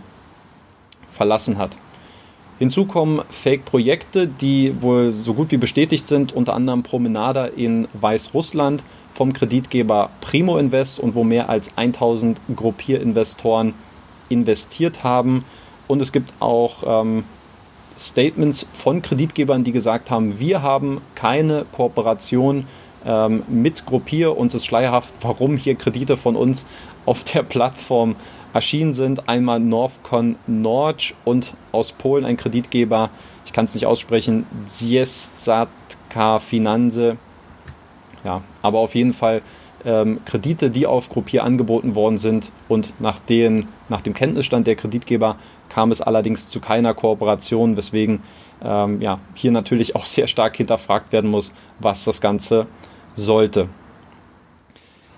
verlassen 1.11 1.57
hat. 1.57 1.77
Hinzu 2.59 2.85
kommen 2.85 3.21
Fake-Projekte, 3.29 4.27
die 4.27 4.81
wohl 4.81 5.11
so 5.11 5.35
gut 5.35 5.51
wie 5.51 5.57
bestätigt 5.57 6.07
sind, 6.07 6.33
unter 6.33 6.55
anderem 6.55 6.81
Promenada 6.81 7.45
in 7.45 7.87
Weißrussland 7.93 8.83
vom 9.13 9.33
Kreditgeber 9.33 10.09
Primo 10.21 10.57
Invest 10.57 10.99
und 10.99 11.13
wo 11.13 11.23
mehr 11.23 11.49
als 11.49 11.75
1000 11.77 12.39
Gruppierinvestoren 12.55 13.73
investiert 14.29 15.03
haben. 15.03 15.43
Und 15.87 16.01
es 16.01 16.11
gibt 16.11 16.33
auch 16.39 16.83
ähm, 16.85 17.23
Statements 17.97 18.67
von 18.73 19.01
Kreditgebern, 19.01 19.63
die 19.63 19.71
gesagt 19.71 20.11
haben, 20.11 20.39
wir 20.39 20.61
haben 20.61 21.01
keine 21.15 21.65
Kooperation 21.71 22.67
ähm, 23.05 23.43
mit 23.47 23.85
Gruppier. 23.85 24.37
Uns 24.37 24.53
ist 24.53 24.65
schleierhaft, 24.65 25.13
warum 25.21 25.57
hier 25.57 25.75
Kredite 25.75 26.17
von 26.17 26.35
uns 26.35 26.65
auf 27.05 27.23
der 27.23 27.43
Plattform 27.43 28.15
erschienen 28.53 28.93
sind. 28.93 29.29
Einmal 29.29 29.59
Northcon 29.59 30.35
Nord 30.47 31.13
und 31.25 31.53
aus 31.71 31.91
Polen 31.91 32.25
ein 32.25 32.37
Kreditgeber, 32.37 33.09
ich 33.45 33.53
kann 33.53 33.65
es 33.65 33.73
nicht 33.73 33.85
aussprechen, 33.85 34.45
Ziesatka 34.65 36.39
Finanze. 36.39 37.17
Ja, 38.23 38.41
aber 38.61 38.79
auf 38.79 38.93
jeden 38.93 39.13
Fall 39.13 39.41
ähm, 39.85 40.19
Kredite, 40.25 40.69
die 40.69 40.85
auf 40.85 41.09
Gruppier 41.09 41.43
angeboten 41.43 41.95
worden 41.95 42.17
sind 42.17 42.51
und 42.67 42.93
nach, 42.99 43.19
den, 43.19 43.67
nach 43.89 44.01
dem 44.01 44.13
Kenntnisstand 44.13 44.67
der 44.67 44.75
Kreditgeber 44.75 45.37
kam 45.69 45.91
es 45.91 46.01
allerdings 46.01 46.49
zu 46.49 46.59
keiner 46.59 46.93
Kooperation, 46.93 47.77
weswegen 47.77 48.21
ähm, 48.63 49.01
ja, 49.01 49.19
hier 49.35 49.51
natürlich 49.51 49.95
auch 49.95 50.05
sehr 50.05 50.27
stark 50.27 50.57
hinterfragt 50.57 51.11
werden 51.11 51.29
muss, 51.29 51.53
was 51.79 52.03
das 52.03 52.21
Ganze 52.21 52.67
sollte. 53.15 53.69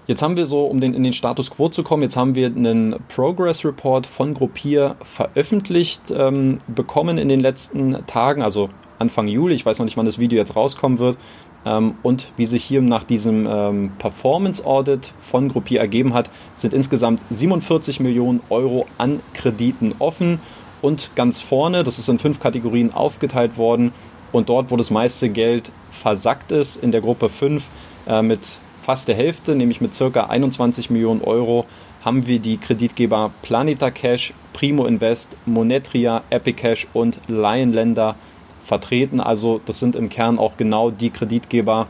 Jetzt 0.08 0.24
haben 0.24 0.38
wir 0.38 0.48
so, 0.48 0.66
um 0.66 0.80
den, 0.80 0.96
in 0.96 1.04
den 1.04 1.14
Status 1.14 1.52
quo 1.52 1.70
zu 1.70 1.84
kommen, 1.84 2.02
jetzt 2.02 2.18
haben 2.18 2.34
wir 2.34 2.48
einen 2.48 2.96
Progress 3.10 3.64
Report 3.64 4.08
von 4.08 4.34
Gruppier 4.34 4.96
veröffentlicht 5.04 6.02
ähm, 6.10 6.62
bekommen 6.68 7.20
in 7.20 7.30
den 7.30 7.40
letzten 7.40 8.06
Tagen, 8.08 8.42
also 8.42 8.70
Anfang 8.98 9.28
Juli. 9.28 9.54
Ich 9.54 9.68
weiß 9.68 9.78
noch 9.78 9.86
nicht, 9.86 9.98
wann 9.98 10.08
das 10.08 10.18
Video 10.18 10.40
jetzt 10.40 10.56
rauskommen 10.56 10.98
wird. 10.98 11.18
Ähm, 11.66 11.96
und 12.04 12.28
wie 12.38 12.46
sich 12.46 12.64
hier 12.64 12.82
nach 12.82 13.04
diesem 13.04 13.48
ähm, 13.50 13.92
Performance 13.98 14.66
Audit 14.66 15.14
von 15.20 15.50
Gruppier 15.50 15.80
ergeben 15.80 16.14
hat, 16.14 16.30
sind 16.54 16.74
insgesamt 16.74 17.22
47 17.30 18.00
Millionen 18.00 18.42
Euro 18.50 18.86
an 18.98 19.20
Krediten 19.34 19.94
offen. 20.00 20.40
Und 20.82 21.12
ganz 21.16 21.42
vorne, 21.42 21.84
das 21.84 22.00
ist 22.00 22.08
in 22.08 22.20
fünf 22.20 22.40
Kategorien 22.40 22.94
aufgeteilt 22.94 23.58
worden. 23.58 23.92
Und 24.32 24.50
dort, 24.50 24.72
wo 24.72 24.78
das 24.78 24.92
meiste 24.92 25.30
Geld 25.30 25.72
versackt 25.90 26.52
ist, 26.52 26.78
in 26.78 26.92
der 26.92 27.02
Gruppe 27.02 27.30
5 27.30 27.68
äh, 28.08 28.22
mit 28.22 28.40
fast 28.82 29.08
der 29.08 29.16
Hälfte, 29.16 29.56
nämlich 29.56 29.82
mit 29.82 29.94
circa 29.94 30.26
21 30.28 30.90
Millionen 30.90 31.22
Euro, 31.22 31.66
haben 32.04 32.28
wir 32.28 32.40
die 32.40 32.58
Kreditgeber 32.58 33.32
Planeta 33.42 33.92
Cash, 33.92 34.34
Primo 34.54 34.86
Invest, 34.86 35.36
Monetria, 35.46 36.24
Epic 36.30 36.62
Cash 36.62 36.88
und 36.94 37.20
Lionländer 37.28 38.16
vertreten. 38.64 39.20
Also 39.20 39.62
das 39.66 39.80
sind 39.80 39.96
im 39.96 40.10
Kern 40.10 40.40
auch 40.40 40.58
genau 40.58 40.92
die 40.92 41.10
Kreditgeber, 41.10 41.88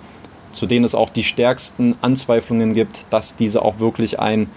zu 0.52 0.66
denen 0.66 0.86
es 0.86 0.96
auch 0.96 1.10
die 1.10 1.24
stärksten 1.24 1.96
Anzweiflungen 2.02 2.74
gibt, 2.74 3.06
dass 3.10 3.36
diese 3.36 3.62
auch 3.62 3.80
wirklich 3.80 4.20
ein 4.20 4.50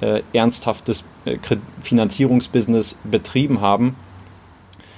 äh, 0.00 0.20
ernsthaftes 0.32 1.04
äh, 1.24 1.38
Finanzierungsbusiness 1.80 2.96
betrieben 3.04 3.60
haben. 3.60 3.96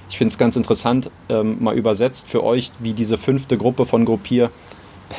Ich 0.09 0.17
finde 0.17 0.31
es 0.31 0.37
ganz 0.37 0.55
interessant, 0.55 1.09
ähm, 1.29 1.57
mal 1.63 1.75
übersetzt 1.75 2.27
für 2.27 2.43
euch, 2.43 2.71
wie 2.79 2.93
diese 2.93 3.17
fünfte 3.17 3.57
Gruppe 3.57 3.85
von 3.85 4.05
Gruppier 4.05 4.51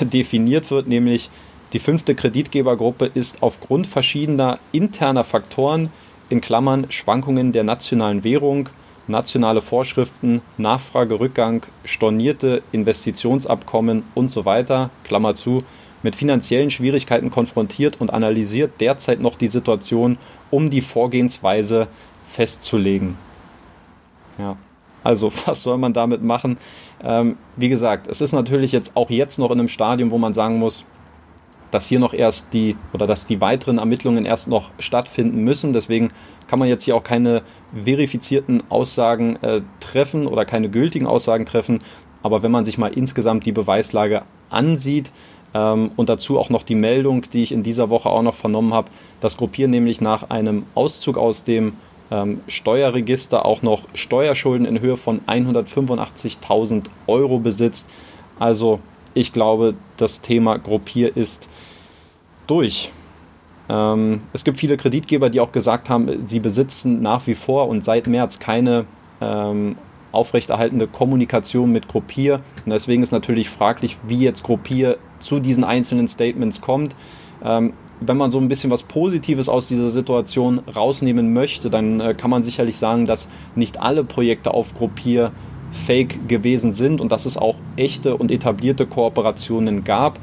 definiert 0.01 0.71
wird, 0.71 0.87
nämlich 0.89 1.31
die 1.73 1.81
fünfte 1.81 2.15
Kreditgebergruppe 2.15 3.11
ist 3.13 3.43
aufgrund 3.43 3.87
verschiedener 3.87 4.59
interner 4.73 5.25
Faktoren, 5.25 5.91
in 6.29 6.41
Klammern 6.41 6.87
Schwankungen 6.91 7.53
der 7.53 7.65
nationalen 7.65 8.25
Währung, 8.25 8.69
nationale 9.09 9.61
Vorschriften, 9.61 10.43
Nachfragerückgang, 10.59 11.65
stornierte 11.85 12.63
Investitionsabkommen 12.73 14.05
und 14.15 14.31
so 14.31 14.45
weiter, 14.45 14.91
Klammer 15.05 15.35
zu, 15.35 15.65
mit 16.03 16.17
finanziellen 16.17 16.71
Schwierigkeiten 16.71 17.31
konfrontiert 17.31 18.01
und 18.01 18.13
analysiert 18.13 18.81
derzeit 18.81 19.21
noch 19.21 19.37
die 19.37 19.49
Situation, 19.49 20.19
um 20.51 20.71
die 20.71 20.81
Vorgehensweise 20.81 21.89
festzulegen. 22.31 23.17
Ja, 24.39 24.57
also 25.03 25.33
was 25.47 25.63
soll 25.63 25.79
man 25.79 25.93
damit 25.93 26.23
machen? 26.23 26.59
Ähm, 27.03 27.37
wie 27.57 27.69
gesagt, 27.69 28.07
es 28.09 28.21
ist 28.21 28.33
natürlich 28.33 28.73
jetzt 28.73 28.93
auch 28.95 29.11
jetzt 29.11 29.39
noch 29.39 29.51
in 29.51 29.59
einem 29.59 29.69
Stadium, 29.69 30.11
wo 30.11 30.19
man 30.19 30.35
sagen 30.35 30.59
muss, 30.59 30.85
dass 31.77 31.89
hier 31.89 31.99
noch 31.99 32.15
erst 32.15 32.55
die 32.55 32.75
oder 32.95 33.07
dass 33.07 33.27
die 33.27 33.43
weiteren 33.43 33.77
Ermittlungen 33.77 34.25
erst 34.25 34.49
noch 34.49 34.71
stattfinden 34.79 35.45
müssen. 35.45 35.75
Deswegen 35.75 36.09
kann 36.49 36.59
man 36.59 36.69
jetzt 36.69 36.85
hier 36.85 36.97
auch 36.97 37.03
keine 37.03 37.43
verifizierten 37.85 38.63
Aussagen 38.71 39.37
äh, 39.43 39.61
treffen 39.79 40.27
oder 40.27 40.47
keine 40.47 40.71
gültigen 40.71 41.07
Aussagen 41.07 41.45
treffen. 41.45 41.83
Aber 42.23 42.43
wenn 42.43 42.51
man 42.51 42.65
sich 42.65 42.79
mal 42.79 42.95
insgesamt 42.95 43.45
die 43.45 43.53
Beweislage 43.53 44.23
ansieht 44.49 45.13
ähm, 45.53 45.91
und 45.97 46.09
dazu 46.09 46.39
auch 46.39 46.49
noch 46.49 46.63
die 46.63 46.75
Meldung, 46.75 47.27
die 47.31 47.43
ich 47.43 47.53
in 47.53 47.63
dieser 47.63 47.91
Woche 47.91 48.09
auch 48.09 48.23
noch 48.23 48.35
vernommen 48.35 48.73
habe, 48.73 48.89
dass 49.21 49.37
Gruppier 49.37 49.69
nämlich 49.69 50.01
nach 50.01 50.31
einem 50.31 50.65
Auszug 50.75 51.19
aus 51.19 51.45
dem 51.45 51.75
ähm, 52.11 52.41
Steuerregister 52.49 53.45
auch 53.45 53.61
noch 53.61 53.83
Steuerschulden 53.93 54.67
in 54.67 54.81
Höhe 54.81 54.97
von 54.97 55.21
185.000 55.27 56.85
Euro 57.07 57.39
besitzt. 57.39 57.87
Also 58.39 58.81
ich 59.13 59.33
glaube, 59.33 59.75
das 59.99 60.21
Thema 60.23 60.59
Gruppier 60.59 61.17
ist 61.17 61.49
durch. 62.47 62.91
Ähm, 63.69 64.21
es 64.33 64.45
gibt 64.45 64.59
viele 64.59 64.77
Kreditgeber, 64.77 65.31
die 65.31 65.41
auch 65.41 65.53
gesagt 65.53 65.91
haben, 65.91 66.27
sie 66.27 66.41
besitzen 66.41 67.03
nach 67.03 67.27
wie 67.27 67.35
vor 67.35 67.69
und 67.69 67.85
seit 67.85 68.07
März 68.07 68.39
keine 68.39 68.85
ähm, 69.21 69.77
aufrechterhaltende 70.13 70.87
Kommunikation 70.87 71.73
mit 71.73 71.89
Gruppier. 71.89 72.41
Und 72.65 72.73
deswegen 72.73 73.03
ist 73.03 73.13
natürlich 73.13 73.51
fraglich, 73.51 73.99
wie 74.07 74.21
jetzt 74.21 74.43
Gruppier 74.43 74.99
zu 75.19 75.41
diesen 75.41 75.65
einzelnen 75.65 76.09
Statements 76.09 76.61
kommt. 76.61 76.97
Ähm, 77.45 77.75
wenn 78.01 78.17
man 78.17 78.31
so 78.31 78.39
ein 78.39 78.49
bisschen 78.49 78.71
was 78.71 78.83
Positives 78.83 79.49
aus 79.49 79.69
dieser 79.69 79.91
Situation 79.91 80.61
rausnehmen 80.75 81.33
möchte, 81.33 81.71
dann 81.71 82.01
äh, 82.01 82.15
kann 82.15 82.31
man 82.31 82.43
sicherlich 82.43 82.77
sagen, 82.77 83.07
dass 83.07 83.29
nicht 83.55 83.81
alle 83.81 84.05
Projekte 84.05 84.53
auf 84.53 84.75
Gruppier 84.75 85.33
fake 85.73 86.29
gewesen 86.29 86.73
sind 86.73 87.01
und 87.01 87.11
dass 87.11 87.27
es 87.27 87.37
auch 87.37 87.57
echte 87.77 88.17
und 88.17 88.31
etablierte 88.31 88.87
Kooperationen 88.87 89.85
gab 89.85 90.19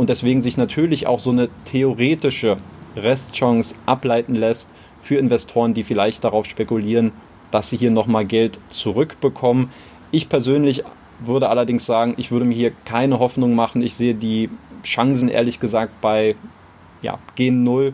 und 0.00 0.08
deswegen 0.08 0.40
sich 0.40 0.56
natürlich 0.56 1.06
auch 1.06 1.20
so 1.20 1.28
eine 1.28 1.50
theoretische 1.66 2.56
Restchance 2.96 3.74
ableiten 3.84 4.34
lässt 4.34 4.70
für 5.02 5.16
Investoren, 5.16 5.74
die 5.74 5.84
vielleicht 5.84 6.24
darauf 6.24 6.46
spekulieren, 6.46 7.12
dass 7.50 7.68
sie 7.68 7.76
hier 7.76 7.90
nochmal 7.90 8.24
Geld 8.24 8.58
zurückbekommen. 8.70 9.68
Ich 10.10 10.30
persönlich 10.30 10.84
würde 11.18 11.50
allerdings 11.50 11.84
sagen, 11.84 12.14
ich 12.16 12.30
würde 12.30 12.46
mir 12.46 12.54
hier 12.54 12.72
keine 12.86 13.18
Hoffnung 13.18 13.54
machen. 13.54 13.82
Ich 13.82 13.92
sehe 13.92 14.14
die 14.14 14.48
Chancen 14.84 15.28
ehrlich 15.28 15.60
gesagt 15.60 16.00
bei 16.00 16.34
ja, 17.02 17.18
Gen 17.34 17.62
0 17.62 17.92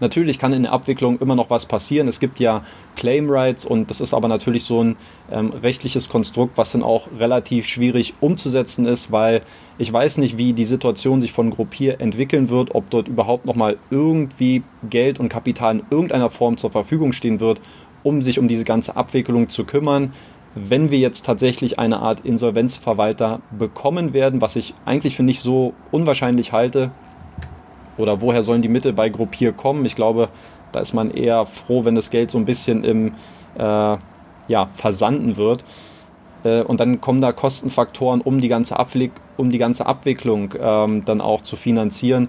Natürlich 0.00 0.38
kann 0.38 0.52
in 0.52 0.64
der 0.64 0.72
Abwicklung 0.72 1.18
immer 1.20 1.34
noch 1.34 1.48
was 1.48 1.66
passieren. 1.66 2.08
Es 2.08 2.20
gibt 2.20 2.38
ja 2.38 2.62
Claim 2.96 3.30
Rights 3.30 3.64
und 3.64 3.90
das 3.90 4.00
ist 4.00 4.12
aber 4.12 4.28
natürlich 4.28 4.64
so 4.64 4.82
ein 4.82 4.96
ähm, 5.30 5.50
rechtliches 5.50 6.08
Konstrukt, 6.08 6.58
was 6.58 6.72
dann 6.72 6.82
auch 6.82 7.08
relativ 7.18 7.66
schwierig 7.66 8.14
umzusetzen 8.20 8.86
ist, 8.86 9.10
weil 9.10 9.42
ich 9.78 9.92
weiß 9.92 10.18
nicht, 10.18 10.36
wie 10.38 10.52
die 10.52 10.64
Situation 10.64 11.20
sich 11.20 11.32
von 11.32 11.50
Gruppier 11.50 12.00
entwickeln 12.00 12.48
wird, 12.50 12.74
ob 12.74 12.90
dort 12.90 13.08
überhaupt 13.08 13.46
nochmal 13.46 13.78
irgendwie 13.90 14.62
Geld 14.88 15.18
und 15.18 15.28
Kapital 15.28 15.76
in 15.76 15.82
irgendeiner 15.90 16.30
Form 16.30 16.56
zur 16.56 16.70
Verfügung 16.70 17.12
stehen 17.12 17.40
wird, 17.40 17.60
um 18.02 18.22
sich 18.22 18.38
um 18.38 18.48
diese 18.48 18.64
ganze 18.64 18.96
Abwicklung 18.96 19.48
zu 19.48 19.64
kümmern 19.64 20.12
wenn 20.56 20.90
wir 20.90 20.98
jetzt 20.98 21.26
tatsächlich 21.26 21.78
eine 21.78 22.00
Art 22.00 22.20
Insolvenzverwalter 22.20 23.42
bekommen 23.56 24.14
werden, 24.14 24.40
was 24.40 24.56
ich 24.56 24.72
eigentlich 24.86 25.14
für 25.14 25.22
nicht 25.22 25.40
so 25.40 25.74
unwahrscheinlich 25.92 26.52
halte, 26.52 26.92
oder 27.96 28.20
woher 28.20 28.42
sollen 28.42 28.62
die 28.62 28.68
Mittel 28.68 28.92
bei 28.92 29.08
Gruppier 29.08 29.52
kommen? 29.52 29.84
Ich 29.84 29.94
glaube, 29.94 30.28
da 30.72 30.80
ist 30.80 30.92
man 30.92 31.10
eher 31.10 31.46
froh, 31.46 31.84
wenn 31.84 31.94
das 31.94 32.10
Geld 32.10 32.30
so 32.30 32.38
ein 32.38 32.44
bisschen 32.44 32.84
im 32.84 33.14
äh, 33.58 33.96
ja, 34.48 34.68
versanden 34.72 35.36
wird. 35.36 35.64
Äh, 36.44 36.62
und 36.62 36.80
dann 36.80 37.00
kommen 37.00 37.20
da 37.20 37.32
Kostenfaktoren, 37.32 38.20
um 38.20 38.40
die 38.40 38.48
ganze, 38.48 38.78
Abwick 38.78 39.12
um 39.36 39.50
die 39.50 39.58
ganze 39.58 39.86
Abwicklung 39.86 40.54
ähm, 40.60 41.04
dann 41.04 41.20
auch 41.20 41.42
zu 41.42 41.56
finanzieren. 41.56 42.28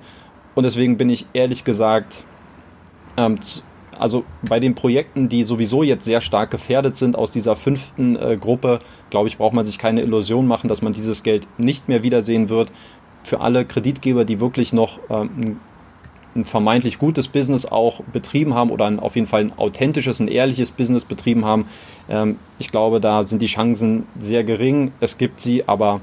Und 0.55 0.63
deswegen 0.63 0.97
bin 0.97 1.09
ich 1.09 1.25
ehrlich 1.33 1.63
gesagt, 1.63 2.23
ähm, 3.17 3.39
also 3.99 4.25
bei 4.47 4.59
den 4.59 4.75
Projekten, 4.75 5.27
die 5.27 5.43
sowieso 5.43 5.83
jetzt 5.83 6.05
sehr 6.05 6.21
stark 6.21 6.51
gefährdet 6.51 6.95
sind 6.95 7.15
aus 7.15 7.31
dieser 7.31 7.55
fünften 7.55 8.15
äh, 8.15 8.37
Gruppe, 8.39 8.79
glaube 9.09 9.27
ich, 9.27 9.37
braucht 9.37 9.53
man 9.53 9.65
sich 9.65 9.77
keine 9.77 10.01
Illusion 10.01 10.47
machen, 10.47 10.67
dass 10.67 10.81
man 10.81 10.93
dieses 10.93 11.23
Geld 11.23 11.47
nicht 11.57 11.87
mehr 11.87 12.03
wiedersehen 12.03 12.49
wird 12.49 12.71
für 13.27 13.41
alle 13.41 13.65
Kreditgeber, 13.65 14.25
die 14.25 14.39
wirklich 14.39 14.73
noch 14.73 14.99
ähm, 15.09 15.57
ein 16.35 16.45
vermeintlich 16.45 16.99
gutes 16.99 17.27
Business 17.27 17.65
auch 17.65 18.01
betrieben 18.13 18.53
haben 18.53 18.69
oder 18.69 18.85
ein, 18.85 18.99
auf 18.99 19.15
jeden 19.15 19.27
Fall 19.27 19.41
ein 19.41 19.53
authentisches, 19.57 20.19
ein 20.19 20.27
ehrliches 20.27 20.71
Business 20.71 21.05
betrieben 21.05 21.45
haben. 21.45 21.67
Ähm, 22.09 22.37
ich 22.59 22.71
glaube, 22.71 22.99
da 22.99 23.25
sind 23.25 23.41
die 23.41 23.47
Chancen 23.47 24.05
sehr 24.19 24.43
gering. 24.43 24.91
Es 24.99 25.17
gibt 25.17 25.39
sie, 25.39 25.67
aber 25.67 26.01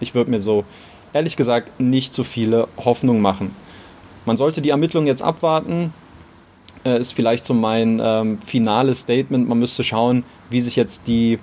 ich 0.00 0.14
würde 0.14 0.30
mir 0.30 0.40
so 0.40 0.64
ehrlich 1.12 1.36
gesagt 1.36 1.80
nicht 1.80 2.12
zu 2.12 2.24
viele 2.24 2.68
Hoffnung 2.76 3.20
machen. 3.20 3.54
Man 4.24 4.36
sollte 4.36 4.60
die 4.60 4.70
Ermittlungen 4.70 5.06
jetzt 5.06 5.22
abwarten. 5.22 5.92
Äh, 6.84 7.00
ist 7.00 7.12
vielleicht 7.12 7.44
so 7.44 7.54
mein 7.54 8.00
ähm, 8.02 8.38
finales 8.44 9.00
Statement. 9.00 9.48
Man 9.48 9.58
müsste 9.58 9.84
schauen, 9.84 10.24
wie 10.50 10.60
sich 10.60 10.76
jetzt 10.76 11.06
die 11.06 11.38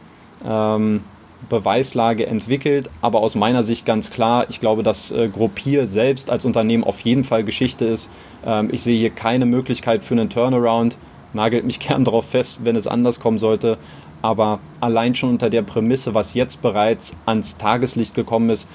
ähm, 0.46 1.02
Beweislage 1.50 2.26
entwickelt, 2.26 2.90
aber 3.02 3.22
aus 3.22 3.36
meiner 3.36 3.64
Sicht 3.64 3.86
ganz 3.86 4.12
klar, 4.12 4.46
ich 4.50 4.60
glaube, 4.60 4.84
dass 4.84 5.12
äh, 5.12 5.28
Gruppier 5.28 5.88
selbst 5.88 6.30
als 6.30 6.46
Unternehmen 6.46 6.84
auf 6.84 7.00
jeden 7.02 7.24
Fall 7.24 7.44
Geschichte 7.44 7.86
ist. 7.86 8.10
Ähm, 8.46 8.70
ich 8.72 8.82
sehe 8.82 8.98
hier 8.98 9.10
keine 9.10 9.46
Möglichkeit 9.46 10.04
für 10.04 10.14
einen 10.14 10.30
Turnaround. 10.30 10.98
Nagelt 11.34 11.66
mich 11.66 11.80
gern 11.88 12.04
darauf 12.04 12.26
fest, 12.26 12.60
wenn 12.64 12.76
es 12.76 12.88
anders 12.88 13.20
kommen 13.20 13.40
sollte. 13.40 13.78
Aber 14.22 14.60
allein 14.80 15.16
schon 15.16 15.32
unter 15.32 15.50
der 15.50 15.64
Prämisse, 15.64 16.14
was 16.14 16.34
jetzt 16.34 16.62
bereits 16.62 17.16
ans 17.26 17.58
Tageslicht 17.58 18.16
gekommen 18.16 18.50
ist, 18.50 18.68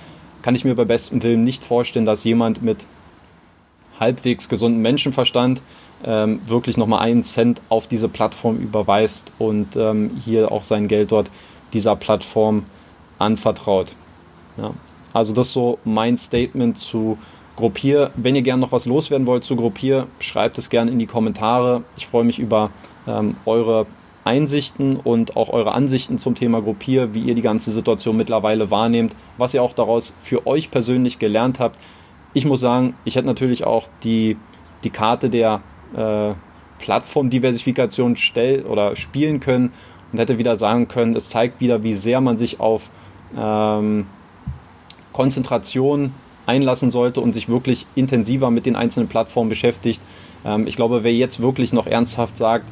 kann 0.43 0.55
ich 0.55 0.65
mir 0.65 0.75
bei 0.75 0.85
bestem 0.85 1.23
Willen 1.23 1.43
nicht 1.43 1.65
vorstellen, 1.65 2.05
dass 2.07 2.25
jemand 2.25 2.63
mit 2.63 2.85
halbwegs 3.99 4.49
gesundem 4.49 4.83
Menschenverstand 4.83 5.63
ähm, 6.05 6.41
wirklich 6.47 6.77
nochmal 6.77 7.01
einen 7.01 7.23
Cent 7.23 7.61
auf 7.69 7.87
diese 7.87 8.09
Plattform 8.09 8.59
überweist 8.59 9.33
und 9.39 9.77
ähm, 9.77 10.11
hier 10.25 10.53
auch 10.53 10.65
sein 10.65 10.87
Geld 10.89 11.13
dort 11.13 11.31
dieser 11.73 11.97
Plattform 11.97 12.65
anvertraut. 13.19 13.93
Ja. 14.57 14.73
Also 15.13 15.33
das 15.33 15.49
ist 15.49 15.53
so 15.55 15.79
mein 15.85 16.17
Statement 16.17 16.79
zu 16.79 17.19
Gruppier. 17.57 18.11
Wenn 18.15 18.37
ihr 18.37 18.43
gerne 18.43 18.61
noch 18.61 18.73
was 18.73 18.87
loswerden 18.87 19.27
wollt 19.27 19.43
zu 19.43 19.57
Gruppier, 19.57 20.07
schreibt 20.21 20.59
es 20.59 20.71
gerne 20.71 20.91
in 20.91 20.99
die 20.99 21.07
Kommentare. 21.07 21.83
Ich 21.97 22.07
freue 22.07 22.25
mich 22.25 22.39
über 22.39 22.71
ähm, 23.07 23.37
eure 23.47 23.87
Einsichten 24.25 24.97
und 24.97 25.37
auch 25.37 25.49
eure 25.49 25.73
Ansichten 25.73 26.19
zum 26.19 26.35
Thema 26.35 26.61
Gruppier, 26.61 27.15
wie 27.15 27.23
ihr 27.23 27.35
die 27.35 27.43
ganze 27.43 27.73
Situation 27.73 28.17
mittlerweile 28.17 28.71
wahrnehmt, 28.71 29.17
was 29.39 29.55
ihr 29.55 29.63
auch 29.63 29.73
daraus 29.73 30.15
für 30.21 30.47
euch 30.47 30.71
persönlich 30.71 31.19
gelernt 31.19 31.59
habt. 31.59 31.77
Ich 32.35 32.45
muss 32.45 32.61
sagen, 32.61 32.95
ich 33.05 33.17
hätte 33.17 33.27
natürlich 33.27 33.65
auch 33.65 33.89
die, 34.05 34.37
die 34.85 34.91
Karte 34.91 35.31
der 35.31 35.63
äh, 35.97 36.35
Plattformdiversifikation 36.79 38.17
stell 38.17 38.63
oder 38.63 38.97
spielen 38.97 39.41
können 39.41 39.73
und 40.13 40.19
hätte 40.19 40.39
wieder 40.39 40.57
sagen 40.57 40.89
können, 40.89 41.17
es 41.17 41.29
zeigt 41.29 41.61
wieder, 41.61 41.83
wie 41.83 41.95
sehr 41.95 42.21
man 42.21 42.37
sich 42.37 42.61
auf 42.61 42.91
ähm, 43.37 44.07
Konzentration 45.13 46.13
einlassen 46.47 46.91
sollte 46.91 47.21
und 47.21 47.35
sich 47.35 47.49
wirklich 47.49 47.87
intensiver 47.95 48.51
mit 48.51 48.67
den 48.67 48.77
einzelnen 48.77 49.09
Plattformen 49.09 49.51
beschäftigt. 49.51 50.01
Ähm, 50.45 50.67
ich 50.67 50.77
glaube, 50.77 51.05
wer 51.05 51.15
jetzt 51.15 51.41
wirklich 51.41 51.73
noch 51.73 51.87
ernsthaft 51.87 52.37
sagt, 52.37 52.67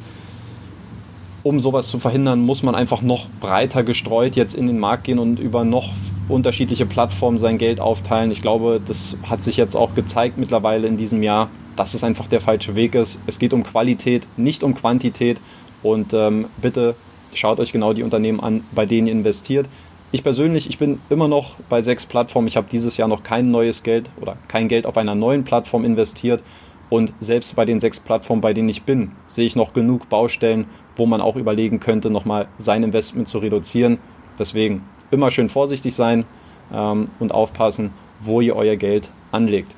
um 1.43 1.61
sowas 1.61 1.89
zu 1.89 2.01
verhindern, 2.01 2.41
muss 2.41 2.63
man 2.63 2.75
einfach 2.75 3.03
noch 3.03 3.29
breiter 3.41 3.85
gestreut 3.85 4.35
jetzt 4.35 4.55
in 4.55 4.67
den 4.67 4.79
Markt 4.81 5.05
gehen 5.05 5.19
und 5.19 5.39
über 5.39 5.65
noch 5.65 5.93
unterschiedliche 6.29 6.87
Plattformen 6.87 7.39
sein 7.39 7.57
Geld 7.57 7.79
aufteilen. 7.79 8.33
Ich 8.33 8.43
glaube, 8.43 8.81
das 8.85 9.17
hat 9.29 9.43
sich 9.43 9.57
jetzt 9.57 9.77
auch 9.77 9.95
gezeigt 9.95 10.39
mittlerweile 10.39 10.89
in 10.89 10.97
diesem 10.97 11.23
Jahr, 11.23 11.49
dass 11.77 11.95
es 11.95 12.03
einfach 12.03 12.27
der 12.27 12.41
falsche 12.41 12.75
Weg 12.75 12.97
ist. 12.97 13.21
Es 13.29 13.39
geht 13.39 13.53
um 13.53 13.63
Qualität, 13.63 14.27
nicht 14.37 14.65
um 14.65 14.75
Quantität. 14.75 15.39
Und 15.85 16.15
ähm, 16.15 16.47
bitte 16.61 16.97
schaut 17.39 17.61
euch 17.61 17.73
genau 17.73 17.93
die 17.93 18.03
Unternehmen 18.03 18.41
an, 18.41 18.65
bei 18.73 18.87
denen 18.87 19.07
ihr 19.07 19.13
investiert. 19.13 19.69
Ich 20.13 20.23
persönlich, 20.23 20.69
ich 20.69 20.79
bin 20.79 21.01
immer 21.11 21.29
noch 21.29 21.57
bei 21.69 21.83
sechs 21.83 22.07
Plattformen. 22.07 22.49
Ich 22.49 22.57
habe 22.57 22.69
dieses 22.71 22.97
Jahr 22.97 23.09
noch 23.09 23.23
kein 23.23 23.51
neues 23.51 23.83
Geld 23.83 24.09
oder 24.21 24.37
kein 24.49 24.69
Geld 24.69 24.87
auf 24.87 24.97
einer 24.97 25.15
neuen 25.15 25.45
Plattform 25.45 25.85
investiert. 25.85 26.43
Und 26.89 27.13
selbst 27.21 27.57
bei 27.57 27.65
den 27.65 27.81
sechs 27.81 27.99
Plattformen, 27.99 28.41
bei 28.41 28.53
denen 28.53 28.69
ich 28.69 28.85
bin, 28.85 29.13
sehe 29.27 29.47
ich 29.47 29.57
noch 29.57 29.73
genug 29.73 30.09
Baustellen, 30.09 30.67
wo 30.95 31.07
man 31.07 31.21
auch 31.21 31.35
überlegen 31.37 31.81
könnte, 31.81 32.11
nochmal 32.11 32.47
sein 32.59 32.85
Investment 32.85 33.27
zu 33.27 33.39
reduzieren. 33.39 33.99
Deswegen 34.39 34.83
immer 35.11 35.31
schön 35.31 35.49
vorsichtig 35.49 35.95
sein 35.95 36.25
ähm, 36.73 37.09
und 37.19 37.33
aufpassen, 37.33 37.91
wo 38.21 38.41
ihr 38.41 38.55
euer 38.55 38.77
Geld 38.77 39.11
anlegt. 39.33 39.73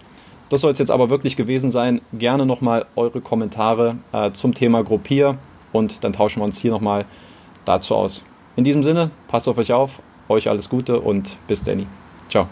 Das 0.50 0.60
soll 0.60 0.72
es 0.72 0.78
jetzt 0.78 0.90
aber 0.90 1.10
wirklich 1.10 1.36
gewesen 1.36 1.70
sein. 1.70 2.00
Gerne 2.12 2.46
nochmal 2.46 2.86
eure 2.96 3.20
Kommentare 3.20 3.96
äh, 4.12 4.32
zum 4.32 4.54
Thema 4.54 4.82
Gruppier 4.82 5.38
und 5.72 6.04
dann 6.04 6.12
tauschen 6.12 6.40
wir 6.40 6.44
uns 6.44 6.58
hier 6.58 6.70
nochmal 6.70 7.04
dazu 7.68 7.94
aus. 7.94 8.24
In 8.56 8.64
diesem 8.64 8.82
Sinne, 8.82 9.10
passt 9.28 9.48
auf 9.48 9.58
euch 9.58 9.72
auf, 9.72 10.02
euch 10.28 10.48
alles 10.48 10.68
Gute 10.68 11.00
und 11.00 11.36
bis 11.46 11.62
Danny. 11.62 11.86
Ciao. 12.28 12.48